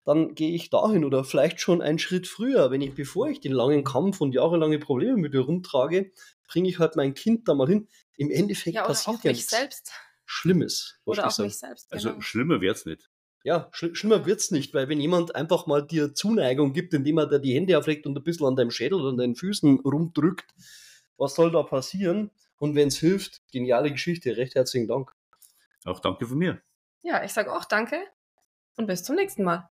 dann 0.04 0.34
gehe 0.34 0.52
ich 0.54 0.70
dahin 0.70 1.04
oder 1.04 1.24
vielleicht 1.24 1.60
schon 1.60 1.82
einen 1.82 1.98
Schritt 1.98 2.26
früher. 2.26 2.70
Wenn 2.70 2.80
ich, 2.80 2.94
bevor 2.94 3.28
ich 3.28 3.40
den 3.40 3.52
langen 3.52 3.84
Kampf 3.84 4.20
und 4.20 4.34
jahrelange 4.34 4.78
Probleme 4.78 5.16
mit 5.16 5.32
mir 5.32 5.40
rumtrage, 5.40 6.12
bringe 6.48 6.68
ich 6.68 6.78
halt 6.78 6.96
mein 6.96 7.14
Kind 7.14 7.48
da 7.48 7.54
mal 7.54 7.68
hin. 7.68 7.88
Im 8.16 8.30
Endeffekt 8.30 8.76
ja, 8.76 8.82
oder 8.82 8.88
passiert 8.88 9.18
auch 9.18 9.24
ja 9.24 9.30
mich 9.30 9.38
nichts 9.38 9.50
selbst. 9.50 9.92
Schlimmes. 10.24 10.98
Oder 11.04 11.26
auch 11.26 11.30
sagen. 11.30 11.48
mich 11.48 11.58
selbst. 11.58 11.92
Also 11.92 12.10
Genau. 12.10 12.20
schlimmer 12.20 12.60
wird's 12.60 12.86
nicht. 12.86 13.10
Ja, 13.42 13.68
schl 13.72 13.94
schlimmer 13.94 14.26
wird's 14.26 14.50
nicht, 14.50 14.74
weil 14.74 14.88
wenn 14.88 15.00
jemand 15.00 15.34
einfach 15.34 15.66
mal 15.66 15.86
dir 15.86 16.14
Zuneigung 16.14 16.72
gibt, 16.74 16.92
indem 16.92 17.18
er 17.18 17.26
dir 17.26 17.38
die 17.38 17.54
Hände 17.54 17.78
auflegt 17.78 18.06
und 18.06 18.16
ein 18.16 18.22
bisschen 18.22 18.46
an 18.46 18.54
deinem 18.56 18.70
Schädel 18.70 19.00
oder 19.00 19.08
an 19.10 19.16
deinen 19.16 19.34
Füßen 19.34 19.80
rumdrückt, 19.80 20.46
was 21.16 21.34
soll 21.34 21.50
da 21.50 21.62
passieren? 21.62 22.30
Und 22.58 22.74
wenn's 22.74 22.98
hilft, 22.98 23.40
geniale 23.50 23.90
Geschichte. 23.90 24.36
Recht 24.36 24.54
herzlichen 24.54 24.88
Dank. 24.88 25.12
Auch 25.86 26.00
danke 26.00 26.26
von 26.26 26.36
mir. 26.36 26.60
Ja, 27.02 27.24
ich 27.24 27.32
sage 27.32 27.50
auch 27.54 27.64
danke 27.64 27.98
und 28.76 28.86
bis 28.86 29.04
zum 29.04 29.16
nächsten 29.16 29.44
Mal. 29.44 29.69